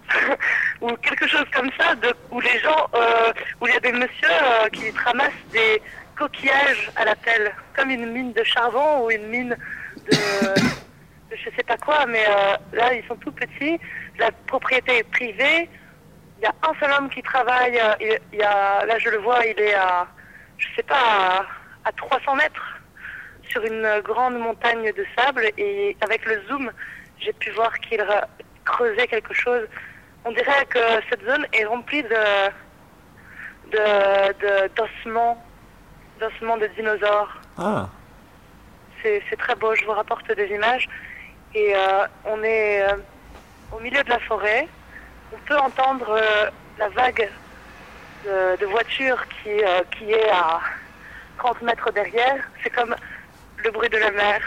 [0.81, 2.89] ou quelque chose comme ça, de, où les gens,
[3.61, 5.83] où il y a des messieurs qui ramassent des
[6.17, 9.57] coquillages à la pelle, comme une mine de charbon ou une mine
[10.11, 10.11] de,
[11.31, 13.79] de je sais pas quoi, mais euh, là ils sont tout petits.
[14.19, 15.69] La propriété est privée.
[16.39, 17.79] Il y a un seul homme qui travaille.
[17.79, 20.07] euh, Il, il y a, là je le vois, il est à,
[20.59, 21.47] je sais pas, à,
[21.89, 22.81] à 300 mètres
[23.49, 26.71] sur une grande montagne de sable et avec le zoom,
[27.21, 28.25] j'ai pu voir qu'il re-
[28.65, 29.67] creusait quelque chose.
[30.25, 30.79] On dirait que
[31.09, 32.51] cette zone est remplie de-
[34.77, 35.43] d'ossements,
[36.21, 37.35] d'ossements de dinosaures.
[37.59, 37.89] Ah,
[39.03, 40.89] C'est très beau, je vous rapporte des images.
[41.55, 42.97] Et euh, on est euh,
[43.73, 44.69] au milieu de la forêt.
[45.33, 47.29] On peut entendre euh, la vague
[48.25, 49.51] de, de voitures qui,
[49.97, 50.61] qui est à
[51.39, 52.43] 30 mètres derrière.
[52.63, 52.95] C'est comme
[53.59, 54.41] le bruit de la mer.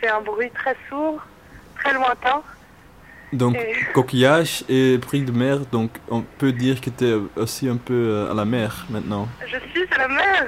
[0.00, 1.20] C'est un bruit très sourd,
[1.76, 2.42] très lointain.
[3.32, 7.68] Donc Et- coquillage et bruit de mer, donc on peut dire que tu es aussi
[7.68, 9.28] un peu euh, à la mer maintenant.
[9.46, 10.46] Je suis à la mer.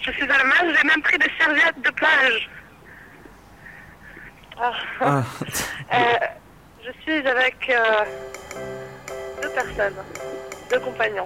[0.00, 2.50] Je suis à la mer, j'ai même pris des serviettes de plage.
[4.58, 4.72] Ah.
[5.00, 5.22] Ah,
[5.92, 5.96] Euh,
[6.84, 8.04] je suis avec euh,
[9.42, 9.94] deux personnes,
[10.70, 11.24] deux compagnons.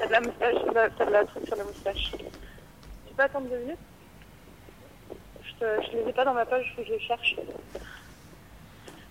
[0.00, 2.12] T'as de la moustache, t'as t'as de la truc sur la moustache.
[2.12, 3.78] Tu peux attendre deux minutes
[5.44, 7.36] Je te, je les ai pas dans ma poche, il faut que je les cherche.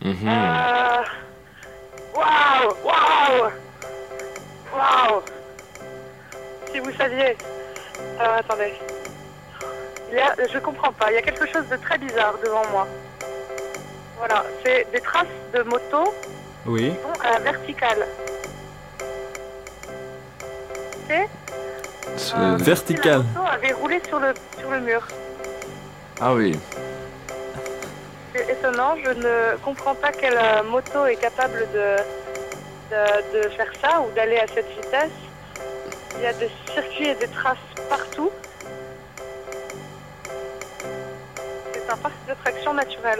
[0.01, 0.27] Mhm.
[0.27, 1.03] Euh,
[2.15, 3.51] Waouh Waouh
[4.75, 5.21] Waouh
[6.71, 7.35] Si vous saviez.
[8.19, 8.73] Alors attendez.
[10.09, 12.63] Il y a, je comprends pas, il y a quelque chose de très bizarre devant
[12.71, 12.87] moi.
[14.17, 16.13] Voilà, c'est des traces de moto
[16.65, 16.91] oui.
[16.91, 18.07] qui vont à la verticale.
[21.07, 21.27] C'est
[22.15, 23.23] C'est- Vertical.
[23.35, 25.05] La moto avait roulé sur le, sur le mur.
[26.21, 26.57] Ah oui.
[28.49, 31.87] Étonnant, je ne comprends pas quelle euh, moto est capable de,
[32.91, 33.01] de,
[33.43, 35.17] de faire ça ou d'aller à cette vitesse.
[36.17, 37.57] Il y a des circuits et des traces
[37.89, 38.31] partout.
[41.73, 43.19] C'est un parc d'attraction naturel.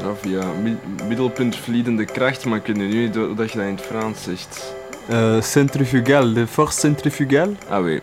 [0.00, 3.74] Ja, via mi- middelpuntvliedende kracht, maar ik weet nu niet hoe dat je dat in
[3.76, 4.74] het Frans zegt.
[5.10, 8.00] Euh, centrifugal, de force centrifugale Ah oui.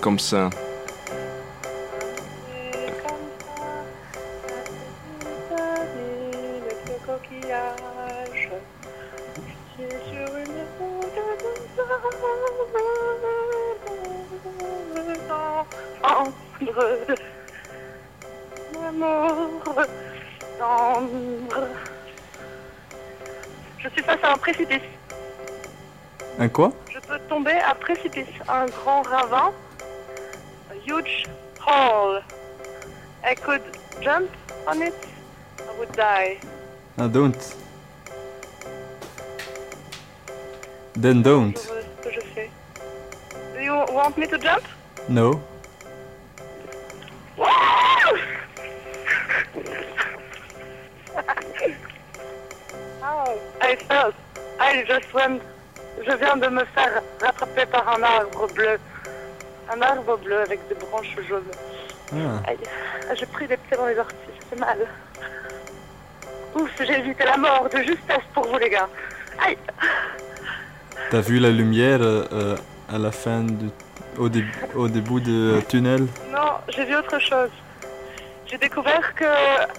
[0.00, 0.48] Comme ça.
[28.48, 29.52] Un grand ravin,
[30.70, 31.26] a huge
[31.58, 32.20] hole.
[33.24, 33.62] I could
[34.00, 34.30] jump
[34.66, 34.94] on it,
[35.58, 36.38] I would die.
[36.96, 37.56] No, don't.
[40.94, 41.58] Then don't.
[41.58, 42.50] Sur, ce que je fais.
[43.54, 44.64] Do you want me to jump?
[45.08, 45.42] No.
[53.60, 54.12] I fell.
[54.60, 55.42] I just went.
[56.06, 58.78] Je viens de me faire rattraper par un arbre bleu.
[59.72, 61.42] Un arbre bleu avec des branches jaunes.
[62.12, 62.48] Ah.
[62.50, 62.58] Aïe,
[63.18, 64.78] j'ai pris des pieds dans les orties, ça fait mal.
[66.54, 68.88] Ouf, j'ai évité la mort de justesse pour vous les gars.
[69.44, 69.58] Aïe,
[71.10, 72.56] T'as vu la lumière euh, euh,
[72.92, 73.68] à la fin du...
[74.18, 76.06] Au, dé- au début du tunnel?
[76.32, 77.50] Non, j'ai vu autre chose.
[78.46, 79.24] J'ai découvert que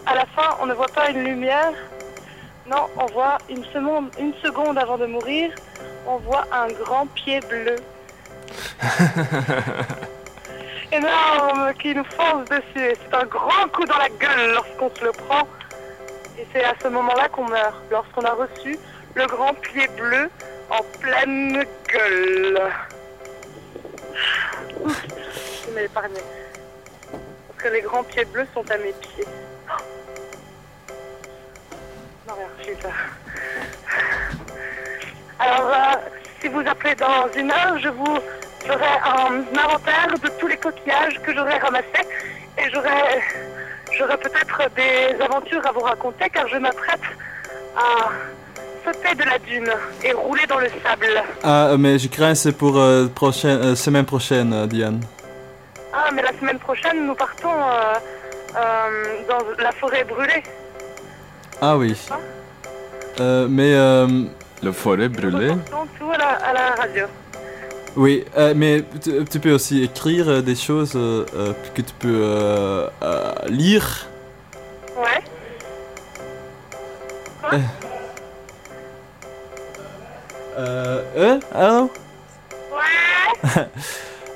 [0.05, 1.71] à la fin, on ne voit pas une lumière.
[2.69, 5.49] Non, on voit une seconde, une seconde avant de mourir,
[6.07, 7.75] on voit un grand pied bleu.
[10.91, 12.95] Énorme, qui nous fonce dessus.
[12.95, 15.47] C'est un grand coup dans la gueule lorsqu'on se le prend.
[16.39, 18.79] Et c'est à ce moment-là qu'on meurt, lorsqu'on a reçu
[19.15, 20.29] le grand pied bleu
[20.69, 22.71] en pleine gueule.
[24.81, 25.05] Ouf,
[25.65, 26.21] je m'ai épargné.
[27.11, 29.25] Parce que les grands pieds bleus sont à mes pieds.
[32.27, 32.93] Non, rien, j'ai eu peur.
[35.39, 35.95] Alors, euh,
[36.41, 38.17] si vous appelez dans une heure, je vous
[38.65, 42.05] ferai un inventaire de tous les coquillages que j'aurai ramassés
[42.57, 43.21] et j'aurai,
[43.97, 46.99] j'aurai peut-être des aventures à vous raconter car je m'apprête
[47.75, 48.09] à
[48.83, 49.71] sauter de la dune
[50.03, 51.23] et rouler dans le sable.
[51.43, 55.01] Ah, euh, mais je crains c'est pour euh, prochaine, euh, semaine prochaine, Diane.
[55.93, 57.53] Ah, mais la semaine prochaine, nous partons
[58.53, 60.43] dans la forêt brûlée.
[61.61, 61.95] Ah oui.
[63.19, 63.73] Euh, mais...
[63.75, 64.07] euh,
[64.63, 65.53] Le forêt brûlée.
[65.99, 67.05] Tout à la, à la radio.
[67.95, 71.25] oui, euh, mais tu, tu peux aussi écrire euh, des choses euh,
[71.75, 72.87] que tu peux euh,
[73.47, 74.07] lire.
[74.97, 75.23] Ouais.
[80.57, 81.91] Euh, euh, allô?
[82.73, 83.63] Ouais.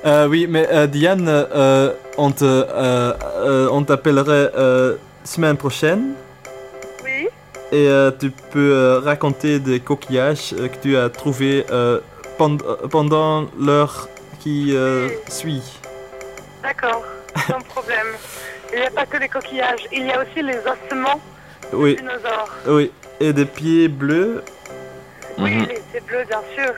[0.04, 6.14] Euh, oui, mais euh, Diane, euh, on te, euh, euh, on t'appellerait euh, semaine prochaine.
[7.72, 11.64] Et euh, tu peux euh, raconter des coquillages euh, que tu as trouvés
[12.38, 12.58] pend-
[12.90, 14.08] pendant l'heure
[14.40, 14.74] qui
[15.28, 15.62] suit.
[16.62, 17.02] D'accord,
[17.48, 18.08] sans problème.
[18.72, 21.20] Il n'y a pas que les coquillages, il y a aussi les ossements
[21.72, 22.50] Oui, des dinosaures.
[22.66, 22.90] oui.
[23.20, 24.42] Et des pieds bleus
[25.38, 25.66] Oui, Mhm.
[25.68, 26.72] les- c'est bleu, bien sûr.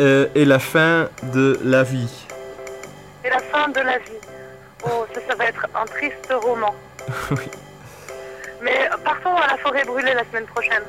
[0.00, 2.26] euh, et la fin de la vie.
[3.24, 4.20] Et la fin de la vie.
[4.84, 6.74] Oh, ça, ça va être un triste roman.
[7.32, 7.44] Oui.
[8.62, 10.82] Mais partons à la forêt brûlée la semaine prochaine.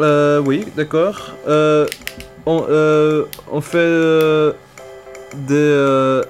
[0.00, 1.32] Euh, oui, d'accord.
[1.46, 1.86] Euh,
[2.46, 4.52] on, euh, on fait euh,
[5.34, 6.22] des euh,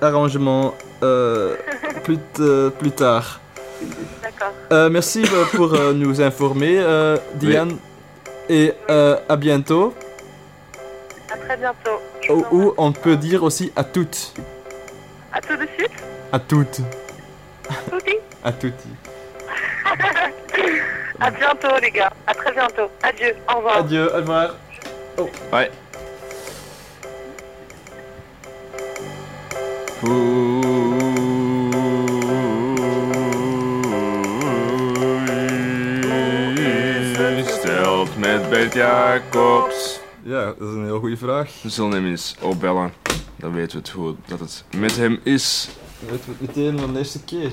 [0.00, 1.56] arrangements euh,
[2.04, 2.18] plus,
[2.78, 3.40] plus tard.
[4.22, 4.52] D'accord.
[4.72, 7.76] Euh, merci euh, pour euh, nous informer, euh, Diane.
[8.48, 9.94] Et euh, à bientôt.
[11.32, 12.00] À très bientôt.
[12.28, 14.34] Ou, ou on peut dire aussi à toutes.
[15.32, 15.92] À tout de suite.
[16.32, 16.80] À toutes.
[17.90, 18.16] Tutti.
[18.42, 18.74] À toutes.
[21.20, 22.12] À bientôt, les gars.
[22.26, 22.90] À très bientôt.
[23.02, 23.36] Adieu.
[23.48, 23.76] Au revoir.
[23.76, 24.54] Adieu, au revoir.
[25.52, 25.70] Ouais.
[37.46, 40.00] Stelt met Bert Jacobs.
[40.22, 41.50] Ja, dat is een heel goede vraag.
[41.62, 42.92] We zullen hem eens opbellen.
[43.36, 45.68] Dan weten we het hoe dat het met hem is.
[45.98, 47.52] Weten we het meteen van de eerste keer.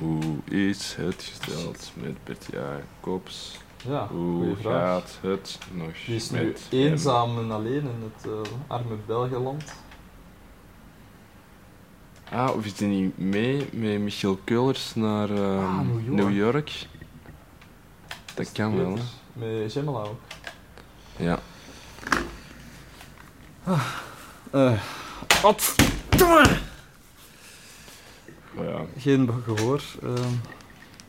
[0.00, 3.58] Hoe is het gesteld met Bert Jacobs?
[3.88, 6.88] Ja, Hoe gaat het nog Die is met nu hem?
[6.90, 9.64] eenzaam en alleen in het eh, arme Belgeland.
[12.32, 16.16] Ah, of is hij niet mee met Michiel Keulers naar ehm, Ah, New York.
[16.16, 16.86] New York?
[18.34, 19.02] Dat kan wel, hè?
[19.32, 20.20] Met Gemela ook.
[21.16, 21.38] Ja.
[24.50, 24.80] Eh,
[25.42, 25.74] wat?
[28.64, 28.80] Ja.
[28.98, 29.82] Geen gehoor.
[30.02, 30.14] ehm.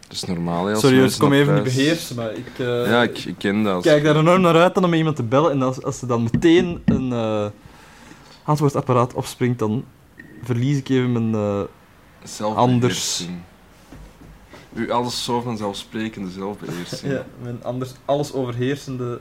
[0.07, 3.17] Dat is normaal, als Sorry, ik kom even niet beheersen, maar ik, eh, Ja, ik,
[3.17, 3.83] ik ken dat.
[3.83, 5.51] kijk daar enorm naar uit dan om iemand te bellen.
[5.51, 7.45] En als, als er dan meteen een eh,
[8.43, 9.85] antwoordapparaat opspringt, dan
[10.43, 11.33] verlies ik even mijn...
[12.39, 13.27] eh, anders.
[14.73, 17.11] U alles zo vanzelfsprekende zelfbeheersing.
[17.11, 19.19] ja, mijn anders alles overheersende...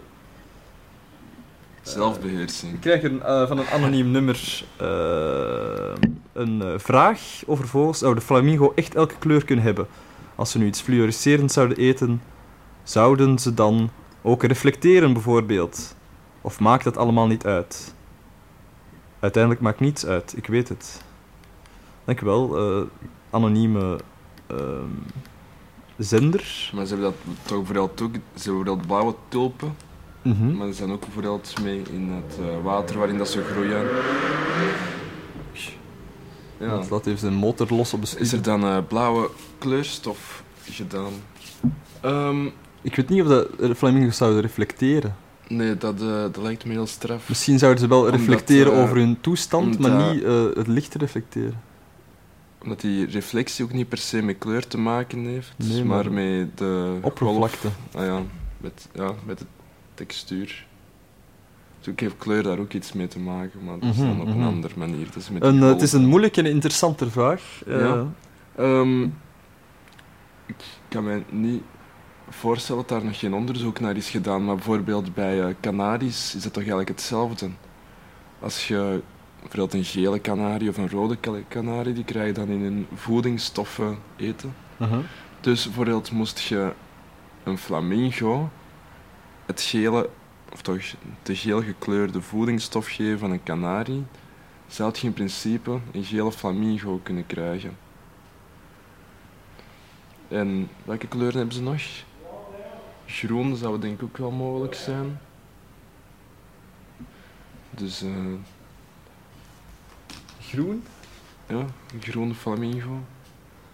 [1.87, 2.73] Zelfbeheersing.
[2.73, 7.99] Ik krijg een, eh, van een anoniem nummer eh, een eh, vraag over vogels.
[7.99, 9.87] Zou de flamingo echt elke kleur kunnen hebben?
[10.35, 12.23] Als ze nu iets fluoriserend zouden eten,
[12.83, 13.91] zouden ze dan
[14.23, 15.97] ook reflecteren bijvoorbeeld?
[16.41, 17.95] Of maakt dat allemaal niet uit?
[19.21, 21.03] Uiteindelijk maakt niets uit, ik weet het.
[22.05, 22.87] Dank u wel, eh,
[23.31, 23.99] anonieme
[24.47, 24.91] ehm,
[25.97, 26.71] zender.
[26.75, 29.77] Maar ze hebben dat toch vooral ook, ze hebben vooral blauwe tulpen,
[30.27, 30.57] Mhm.
[30.57, 33.85] maar ze zijn ook vooral mee in het eh, water waarin dat ze groeien.
[36.59, 36.67] Ja.
[36.67, 38.19] Laat- Laat even zijn motor los op de.
[38.19, 41.13] Is er dan eh, blauwe kleurstof gedaan?
[42.01, 42.47] Ehm,
[42.83, 45.17] Ik weet niet of dat de flamingo's zouden reflecteren.
[45.49, 47.29] nee, dat, eh, dat lijkt me heel straf.
[47.29, 50.23] Misschien zouden ze wel Omdat, reflecteren over hun toestand, maar niet
[50.57, 51.61] het licht reflecteren.
[52.63, 56.13] Omdat die reflectie ook niet per se met kleur te maken heeft, Nee, maar, maar
[56.13, 57.69] met de oppervlakte.
[57.95, 58.23] Ah ja,
[58.61, 59.45] met, ja, met de
[59.97, 60.67] textuur.
[61.79, 64.21] Dus ook heeft kleur daar ook iets mee te maken, maar dat is dan Mhm,
[64.21, 64.47] op een mhm.
[64.47, 65.05] andere manier.
[65.07, 67.63] Dat is met Een, eh, het is een moeilijke en interessante vraag.
[67.67, 68.07] Eh, Ja.
[68.57, 69.03] Ehm,
[70.47, 71.63] ik kan me niet
[72.29, 76.43] voorstellen dat daar nog geen onderzoek naar is gedaan, maar bijvoorbeeld bij eh kanaries is
[76.43, 77.49] dat toch eigenlijk hetzelfde.
[78.41, 79.01] Als je
[79.41, 82.87] bijvoorbeeld een gele kanarie of een rode ka- kanarie, die krijg je dan in hun
[82.95, 84.55] voedingsstoffen eten.
[84.79, 85.01] aha.
[85.41, 86.73] Dus bijvoorbeeld moest je
[87.45, 88.51] een flamingo
[89.47, 90.09] het gele,
[90.53, 94.05] of toch de geel gekleurde voedingsstof geven van een kanarie,
[94.67, 97.77] zou je in principe een gele flamingo kunnen krijgen.
[100.29, 101.83] En welke kleuren hebben ze nog?
[103.07, 105.21] Groen zou denk ik ook wel mogelijk zijn.
[107.71, 108.11] Dus eh,
[110.41, 110.85] Groen?
[111.49, 111.57] ja,
[111.95, 113.01] een groene flamingo.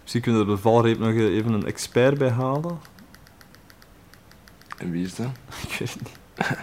[0.01, 2.79] Misschien kunnen we er de valreep nog even een expert bij halen.
[4.83, 5.27] En wie is dat?
[5.69, 6.19] Ik weet het niet.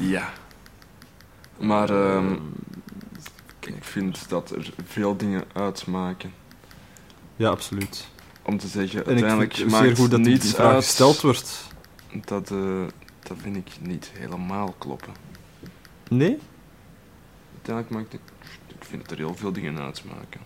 [0.00, 0.32] Ja.
[1.58, 2.32] Maar ehm,
[3.60, 6.32] ik vind dat er veel dingen uitmaken.
[7.36, 8.08] Ja, absoluut.
[8.42, 10.84] Om te zeggen, En ik uiteindelijk vind het maakt zeer goed dat niets vraag uit.
[10.84, 11.66] gesteld wordt.
[12.24, 12.84] Dat, eh,
[13.22, 15.12] dat vind ik niet helemaal kloppen.
[16.08, 16.38] Nee?
[17.54, 18.20] Uiteindelijk maakt het...
[18.66, 20.40] Ik vind dat er heel veel dingen uitmaken.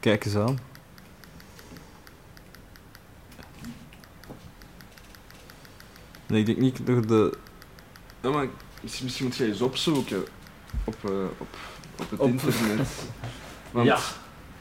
[0.00, 0.58] Kijk eens aan.
[6.26, 7.38] Nee, ik denk niet door de...
[8.20, 8.46] Ja, maar
[8.82, 10.24] misschien, moet je eens opzoeken
[10.84, 11.56] op, eh, op,
[11.98, 12.88] op het Op- internet.
[13.70, 13.98] Want Ja.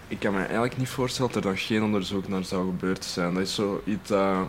[0.08, 3.34] ik kan me eigenlijk niet voorstellen dat er daar geen onderzoek naar zou gebeurd zijn.
[3.34, 4.48] Dat is zoiets dat...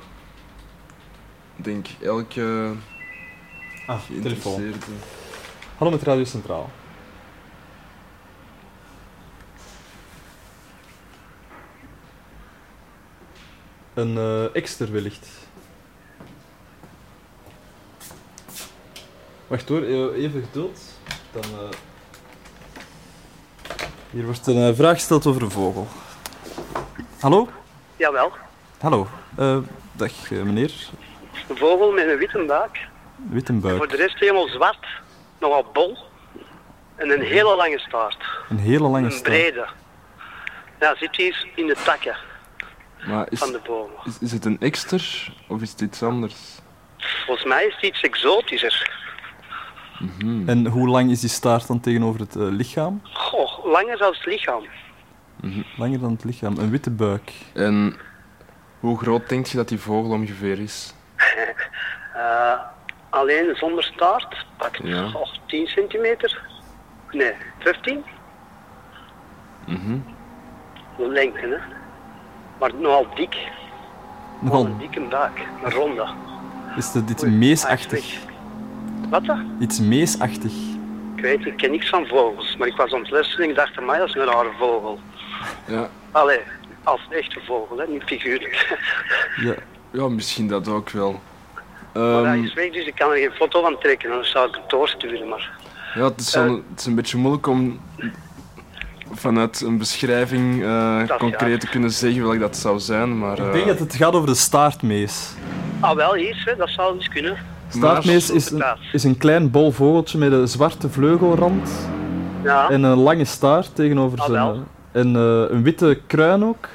[1.57, 2.73] Ik denk elke
[3.87, 4.73] Ah, telefoon.
[5.77, 6.71] Hallo met Radio Centraal.
[13.99, 15.29] Een exter wellicht.
[19.47, 20.81] Wacht hoor, eh, even geduld.
[21.33, 21.77] Dan, eh,
[24.11, 25.87] Hier wordt een vraag gesteld over een vogel.
[27.21, 27.49] Hallo?
[27.97, 28.33] Jawel,
[28.81, 29.07] Hallo.
[29.93, 30.73] Dag meneer.
[31.49, 32.79] een vogel met een witte buik.
[33.17, 33.77] Wittenbuik.
[33.77, 34.87] Voor de rest helemaal zwart,
[35.41, 35.99] nogal bol.
[36.97, 38.25] En een hele lange staart.
[38.49, 39.25] Een hele lange Een staart.
[39.25, 39.69] brede.
[40.81, 42.17] Ja, zit hier in de takken
[43.07, 43.95] Maar is, van de bomen.
[44.05, 46.35] is, is het een ekster of is het iets anders?
[47.27, 48.97] Volgens mij is het iets exotischer.
[49.99, 50.49] Mhm.
[50.49, 53.01] En hoe lang is die staart dan tegenover het eh, lichaam?
[53.13, 54.63] Goh, langer dan het lichaam.
[55.77, 56.59] Langer dan het lichaam.
[56.59, 57.33] Een witte buik.
[57.55, 57.97] En
[58.81, 60.95] hoe groot denk je dat die vogel ongeveer is?
[62.15, 62.61] Eh,
[63.11, 65.09] alleen zonder staart pakt Ja.
[65.09, 66.43] goh, 10 centimeter.
[67.11, 68.05] Nee, 15.
[69.67, 69.99] Mhm.
[70.97, 71.77] De lengte, hè.
[72.59, 73.37] Maar nogal dik.
[74.41, 76.07] Nogal, Een dikke buik, een ronde.
[76.77, 78.19] is het iets meesachtig?
[79.11, 79.37] Wat dat?
[79.61, 80.53] Iets meesachtig.
[81.15, 83.57] Ik weet, ik ken niks van vogels, maar ik was aan het luisteren en ik
[83.57, 85.01] dacht, mij dat is een rare vogel.
[85.67, 85.89] Ja.
[86.13, 86.41] Allee,
[86.83, 88.79] als echte vogel, hè, niet figuurlijk.
[89.47, 89.55] Ja.
[89.91, 91.21] ja, misschien dat ook wel.
[91.93, 94.49] maar Ehm, hij is weg, dus ik kan er geen foto van trekken, anders zou
[94.49, 95.29] ik het doorsturen.
[95.29, 95.51] Maar
[95.95, 97.81] ja, het is, wel- het is een beetje moeilijk om
[99.13, 103.39] vanuit een beschrijving eh, Dat, concreet te kunnen zeggen welk dat zou zijn, maar...
[103.39, 105.33] Ik eh, denk dat het gaat over de staartmees.
[105.81, 107.37] ah, wel, hier, hè, dat zou eens kunnen.
[107.69, 111.71] Staartmees is een, is een klein bol vogeltje met een zwarte vleugelrand
[112.43, 114.45] Ja, en een lange staart tegenover Ah, zijn...
[114.45, 114.55] wel.
[114.93, 116.69] eh, En eh, een witte kruin ook.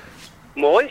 [0.56, 0.90] mooi.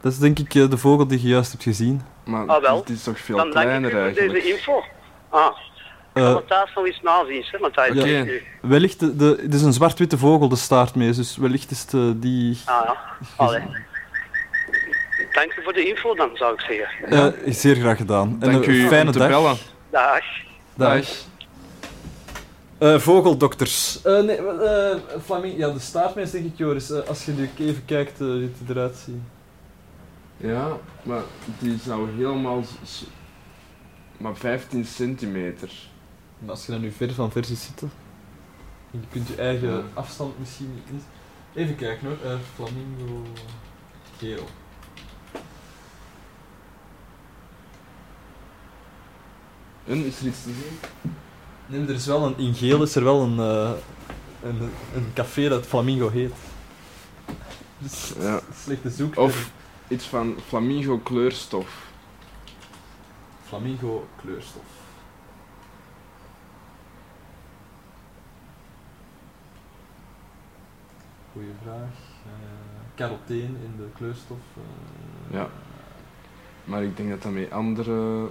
[0.00, 2.00] Dat is denk ik eh, de vogel die je juist hebt gezien.
[2.24, 2.76] Maar Ah, wel.
[2.76, 4.32] het is toch veel Dan kleiner u voor eigenlijk.
[4.32, 4.82] deze info.
[5.28, 5.46] Ah,
[6.14, 8.42] ik Eh, het thuis nog eens nazien, hè, want hij is nu.
[8.62, 12.10] wellicht, de, de, het is een zwart-witte vogel, de staartmees, dus wellicht is het eh,
[12.14, 12.58] die...
[12.64, 12.96] Ah ja,
[13.36, 13.62] allee.
[15.32, 17.34] Dank u voor de info dan, zou ik zeggen.
[17.44, 18.36] Eh, zeer graag gedaan.
[18.40, 19.28] En Dank een u fijne dag.
[19.28, 19.56] bellen.
[19.90, 20.24] Dag.
[20.74, 21.06] Dag.
[22.78, 24.02] Eh, vogeldokters.
[24.02, 26.90] Eh, nee, eh Flaming, ja, de staartmees denk ik, Joris.
[26.90, 29.14] Eh, als je nu even kijkt, eh, hoe het eruit ziet.
[30.36, 30.68] Ja,
[31.02, 31.22] maar
[31.58, 32.64] die zou helemaal...
[34.16, 35.70] Maar 15 centimeter.
[36.40, 37.90] Maar als je dan nu ver van ver ziet zitten,
[38.92, 39.82] en je kunt je eigen Ja.
[39.94, 41.02] afstand misschien niet...
[41.54, 43.22] Even kijken hoor, Eh, flamingo
[44.18, 44.44] geel.
[49.86, 50.78] En is er iets te zien?
[51.66, 53.70] Nee, er is wel een, in geel is er wel een, eh,
[54.42, 54.60] een,
[54.94, 56.32] een café dat Flamingo heet.
[57.78, 58.40] Dus Ja.
[58.64, 59.16] slechte zoek.
[59.16, 59.50] Of
[59.88, 61.86] iets van flamingo kleurstof.
[63.46, 64.62] Flamingo kleurstof.
[71.40, 71.94] Goeie vraag.
[72.26, 72.30] Eh
[72.94, 74.38] caroteen in de kleurstof.
[74.56, 75.48] eh, Ja.
[76.64, 78.28] Maar ik denk dat dat met andere,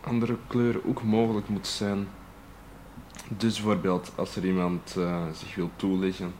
[0.00, 2.08] andere kleuren ook mogelijk moet zijn.
[3.28, 6.32] Dus bijvoorbeeld als er iemand eh, zich wil toeleggen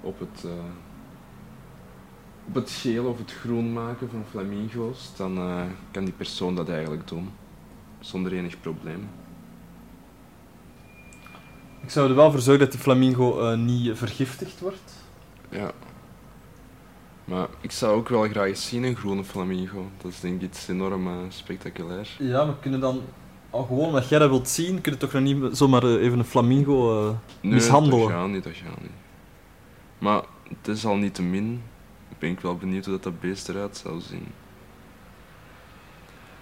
[0.00, 0.50] op het, eh,
[2.46, 5.34] op het geel of het groen maken van flamingo's, dan
[5.90, 7.30] kan die persoon dat eigenlijk doen.
[8.00, 9.08] Zonder enig probleem.
[11.82, 14.92] Ik zou er wel voor zorgen dat die flamingo eh, niet vergiftigd wordt.
[15.48, 15.72] Ja.
[17.24, 19.90] Maar ik zou ook wel graag eens zien een groene flamingo.
[20.02, 22.16] Dat is denk ik iets enorm eh, spectaculair.
[22.18, 23.02] Ja, maar kunnen dan,
[23.50, 26.18] al gewoon omdat jij dat wilt zien, kun je toch nog niet zomaar eh, even
[26.18, 27.98] een flamingo eh, Nee, mishandelen?
[27.98, 28.90] dat gaat niet, dat gaat niet.
[29.98, 31.62] Maar het is al niet te min.
[32.18, 34.26] Ben ik wel benieuwd hoe dat, dat beest eruit zou zien.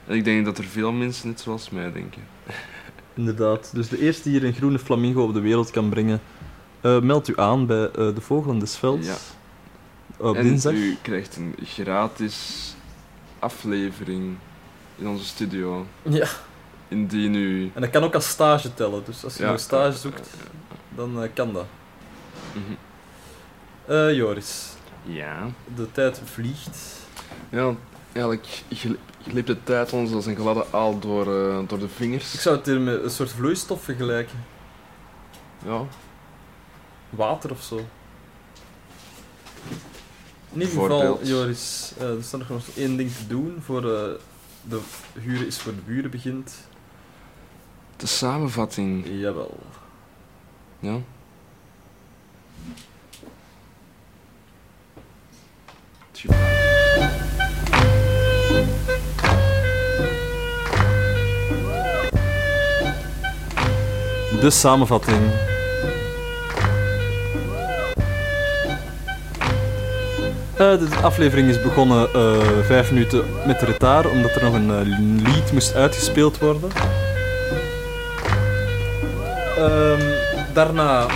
[0.07, 2.23] En ik denk dat er veel mensen net zoals mij denken.
[3.19, 3.71] Inderdaad.
[3.75, 6.21] Dus de eerste die hier een groene flamingo op de wereld kan brengen,
[6.81, 9.07] eh meld u aan bij eh, de Vogelen des Velds.
[9.07, 9.17] Ja.
[10.17, 10.73] Op en dinsdag.
[10.73, 12.75] u krijgt een gratis
[13.39, 14.37] aflevering
[14.97, 15.87] in onze studio.
[16.03, 16.27] Ja.
[16.89, 17.71] Indien u...
[17.75, 19.03] En dat kan ook als stage tellen.
[19.05, 19.53] Dus als je Ja.
[19.53, 20.31] een stage zoekt,
[20.97, 21.67] dan eh, kan dat.
[22.53, 22.73] Mhm.
[23.93, 24.69] Eh, Joris,
[25.03, 25.47] Ja.
[25.77, 26.79] de tijd vliegt.
[27.51, 27.75] Ja,
[28.13, 28.63] eigenlijk
[29.23, 32.35] glipt de tijd ons als een gladde aal door, eh, door de vingers.
[32.35, 34.45] Ik zou het hier met een soort vloeistof vergelijken.
[35.65, 35.83] Ja.
[37.11, 37.77] Water of zo.
[40.53, 41.25] In ieder geval.
[41.25, 44.11] Joris, eh, er staat nog één ding te doen voor eh,
[44.63, 44.81] de
[45.13, 46.69] huren is voor de buren begint.
[47.97, 49.07] De samenvatting.
[49.07, 49.59] Jawel.
[50.81, 51.01] Ja.
[64.41, 65.19] De samenvatting.
[70.59, 74.99] Eh, de aflevering is begonnen eh, vijf minuten met retard, omdat er nog een eh,
[75.33, 76.71] lied moest uitgespeeld worden.
[79.57, 80.01] Ehm,
[80.53, 81.07] daarna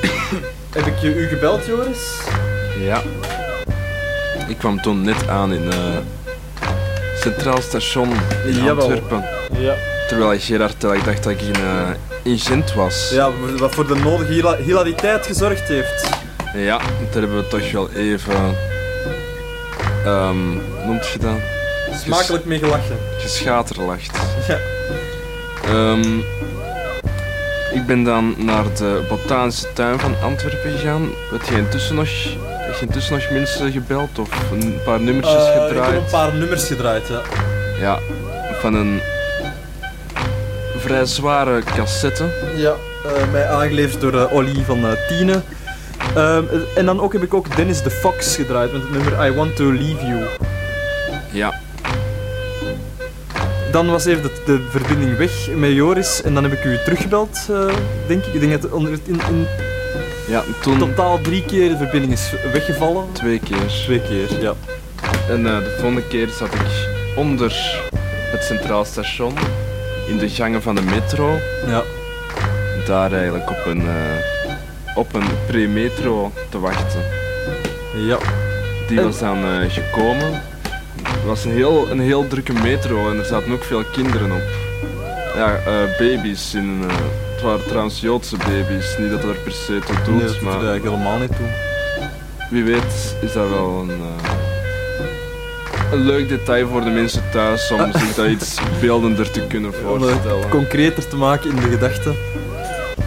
[0.76, 2.20] heb ik je u gebeld, Joris.
[2.78, 3.02] Ja.
[4.48, 5.72] Ik kwam toen net aan in
[7.20, 8.08] Centraal Station
[8.44, 8.84] in Jawel.
[8.84, 9.24] Antwerpen.
[9.58, 9.74] Ja.
[10.08, 11.54] Terwijl Gerard ik dacht dat ik in,
[12.22, 13.10] in Gent was.
[13.10, 16.08] Ja, wat voor de nodige hila- hilariteit gezorgd heeft.
[16.54, 18.34] Ja, daar hebben we toch wel even.
[20.04, 20.36] ehm
[20.76, 21.36] hoe noemt je dat?
[22.04, 22.98] Smakelijk mee gelachen.
[23.18, 24.18] Geschaterlacht.
[24.48, 24.58] Ja.
[25.64, 26.18] Ehm,
[27.74, 31.08] ik ben dan naar de botanische tuin van Antwerpen gegaan.
[31.30, 32.08] Heb je intussen nog,
[32.48, 35.94] heb je intussen nog mensen gebeld of een paar nummertjes Eh, Ik heb gedraaid?
[35.96, 37.20] een paar nummers gedraaid, ja.
[37.80, 37.98] Ja,
[38.60, 39.00] van een
[40.86, 42.24] vrij zware cassette.
[42.56, 45.42] Ja, eh, mij aangeleverd door eh, Olly van eh, Tiene.
[46.14, 46.44] Ehm,
[46.76, 49.56] en dan ook heb ik ook Dennis the Fox gedraaid met het nummer I Want
[49.56, 50.24] To Leave You.
[51.32, 51.60] Ja.
[53.72, 57.38] Dan was even de, de verbinding weg met Joris en dan heb ik u teruggebeld,
[58.06, 58.34] denk ik.
[58.34, 59.46] Ik denk dat het onder, in, in
[60.28, 63.04] Ja, toen totaal drie keer de verbinding is weggevallen.
[63.12, 63.66] twee keer.
[63.84, 64.54] Twee keer, ja.
[65.28, 66.66] En de volgende keer zat ik
[67.16, 67.80] onder
[68.32, 69.34] het Centraal Station
[70.06, 71.38] in de gangen van de metro.
[71.66, 71.82] Ja.
[72.86, 74.52] Daar eigenlijk op een, eh,
[74.94, 77.00] op een pre-metro te wachten.
[78.06, 78.18] Ja.
[78.88, 80.42] Die En- was dan eh, gekomen.
[81.02, 84.42] Het was een heel, een heel drukke metro en er zaten ook veel kinderen op.
[85.34, 86.54] Ja, eh, baby's.
[86.54, 86.80] In,
[87.34, 88.96] het waren trouwens Joodse baby's.
[88.98, 91.46] Niet dat dat er per se toe doet, Nee, dat maar eigenlijk helemaal niet toe.
[92.50, 94.00] wie weet is dat wel een,
[95.92, 100.02] een leuk detail voor de mensen thuis om zich dat iets beeldender te kunnen Om
[100.02, 100.48] het voorstellen.
[100.48, 102.14] concreter te maken in de gedachten.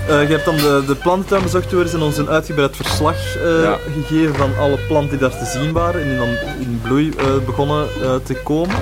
[0.08, 3.62] Eh, je hebt dan de, de plantentuin bezocht Joris, en ons een uitgebreid verslag eh,
[3.62, 3.78] Ja.
[4.08, 6.30] gegeven van alle planten die daar te zien waren en die dan
[6.60, 7.88] in bloei eh, begonnen
[8.24, 8.76] te komen.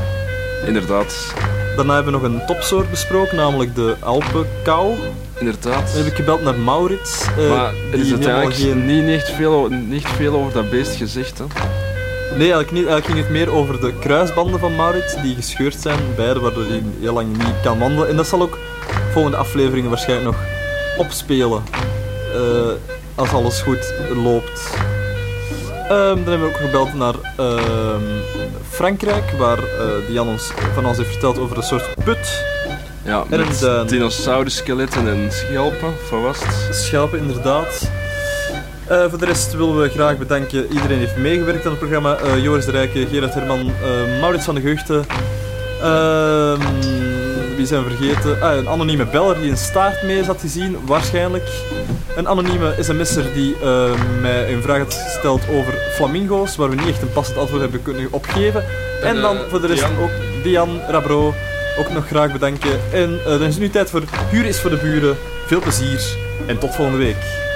[0.65, 1.34] Inderdaad,
[1.76, 4.94] Daarna hebben we nog een topsoort besproken, namelijk de Alpenkou.
[5.40, 5.88] inderdaad.
[5.88, 7.26] Dan heb ik gebeld naar Maurits.
[7.49, 11.38] maar er is uiteindelijk niet, niet, echt veel, niet echt veel over dat beest gezegd.
[11.38, 11.44] Hè.
[12.38, 12.88] Nee, eigenlijk niet.
[12.88, 16.84] Eigenlijk ging het meer over de kruisbanden van Maurits, die gescheurd zijn, beide, waardoor hij
[16.99, 18.09] heel lang niet kan wandelen.
[18.09, 18.57] En dat zal ook
[19.11, 20.45] volgende afleveringen waarschijnlijk nog
[20.97, 21.64] opspelen,
[22.34, 22.72] eh,
[23.15, 23.93] als alles goed
[24.23, 24.76] loopt.
[25.89, 28.03] Ehm, dan hebben we ook gebeld naar ehm,
[28.69, 32.43] Frankrijk, waar eh Dian ons, van ons heeft verteld over een soort put.
[33.03, 36.76] Ja, En met dinosaurusskeletten en schelpen, van was het?
[36.76, 37.89] Schelpen, inderdaad.
[38.88, 40.68] Eh, voor de rest willen we graag bedanken.
[40.73, 42.15] Iedereen heeft meegewerkt aan het programma.
[42.15, 45.05] Eh, Joris de Rijke, Gerard Herman, eh, Maurits van de Geugten.
[45.81, 46.59] Ehm,
[47.55, 48.41] wie zijn we vergeten?
[48.41, 51.49] Ah, een anonieme beller die een staart mee zat te zien, waarschijnlijk.
[52.15, 53.55] Een anonieme sms'er die
[54.22, 57.81] mij een vraag had gesteld over flamingo's, waar we niet echt een passend antwoord hebben
[57.81, 58.64] kunnen opgeven.
[59.01, 59.99] En, En, dan voor de rest Dian.
[60.01, 61.34] ook Dian Rabro,
[61.80, 62.80] ook nog graag bedanken.
[62.93, 65.18] En dan is het nu tijd voor Huren is voor de buren.
[65.45, 67.47] Veel plezier en tot volgende week.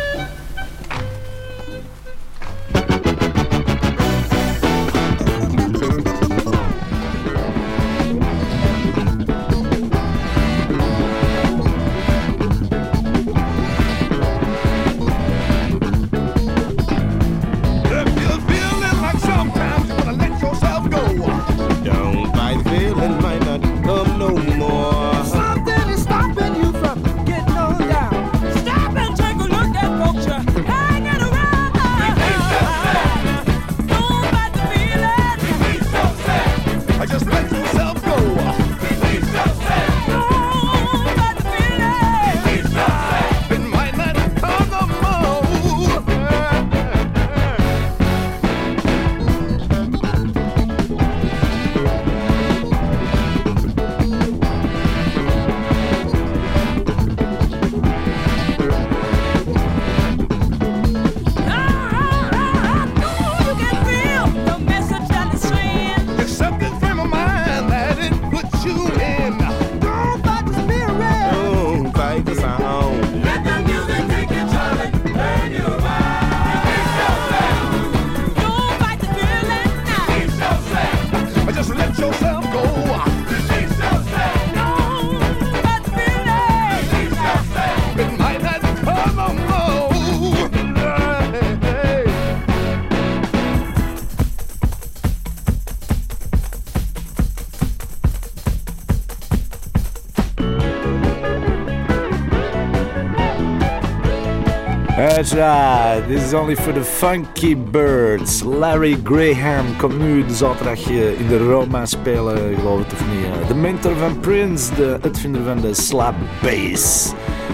[105.34, 108.44] Right, this is only for the funky birds.
[108.44, 113.26] Larry Graham komt nu de zaterdag in de Roma spelen, geloof het of niet.
[113.42, 113.48] eh.
[113.48, 117.12] De mentor van Prince, de uitvinder van de slap bass.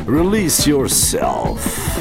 [0.07, 1.96] Release yourself.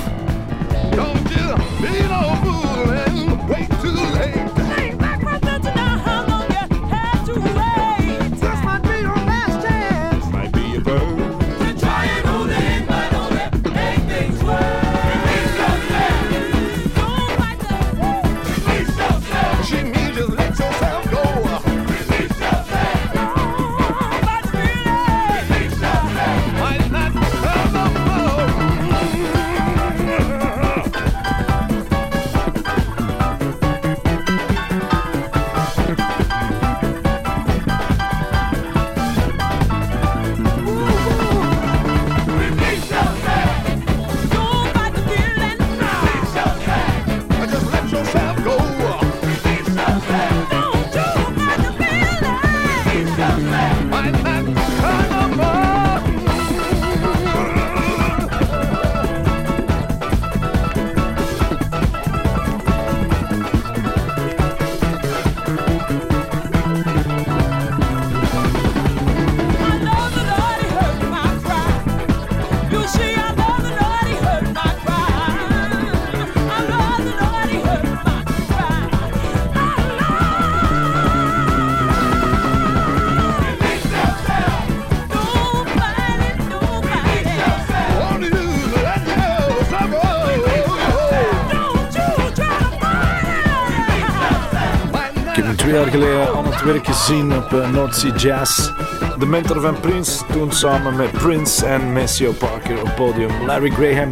[96.67, 98.71] Werk gezien op uh, North Sea Jazz.
[99.19, 103.31] De mentor van Prince, toen samen met Prince en Maceo Parker op podium.
[103.47, 104.11] Larry Graham,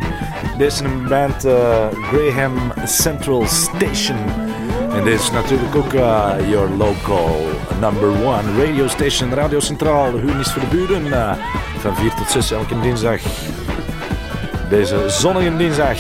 [0.59, 4.17] deze band eh, Graham Central Station.
[4.93, 7.37] En dit is natuurlijk ook eh, your local
[7.81, 10.13] number one radio station, Radio Centraal.
[10.13, 11.37] Hun is voor de buren
[11.79, 13.21] van 4 tot 6 elke dinsdag.
[14.71, 15.99] Deze zonnige dinsdag.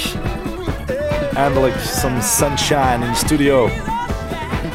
[1.35, 3.94] Eindelijk some sunshine in de studio.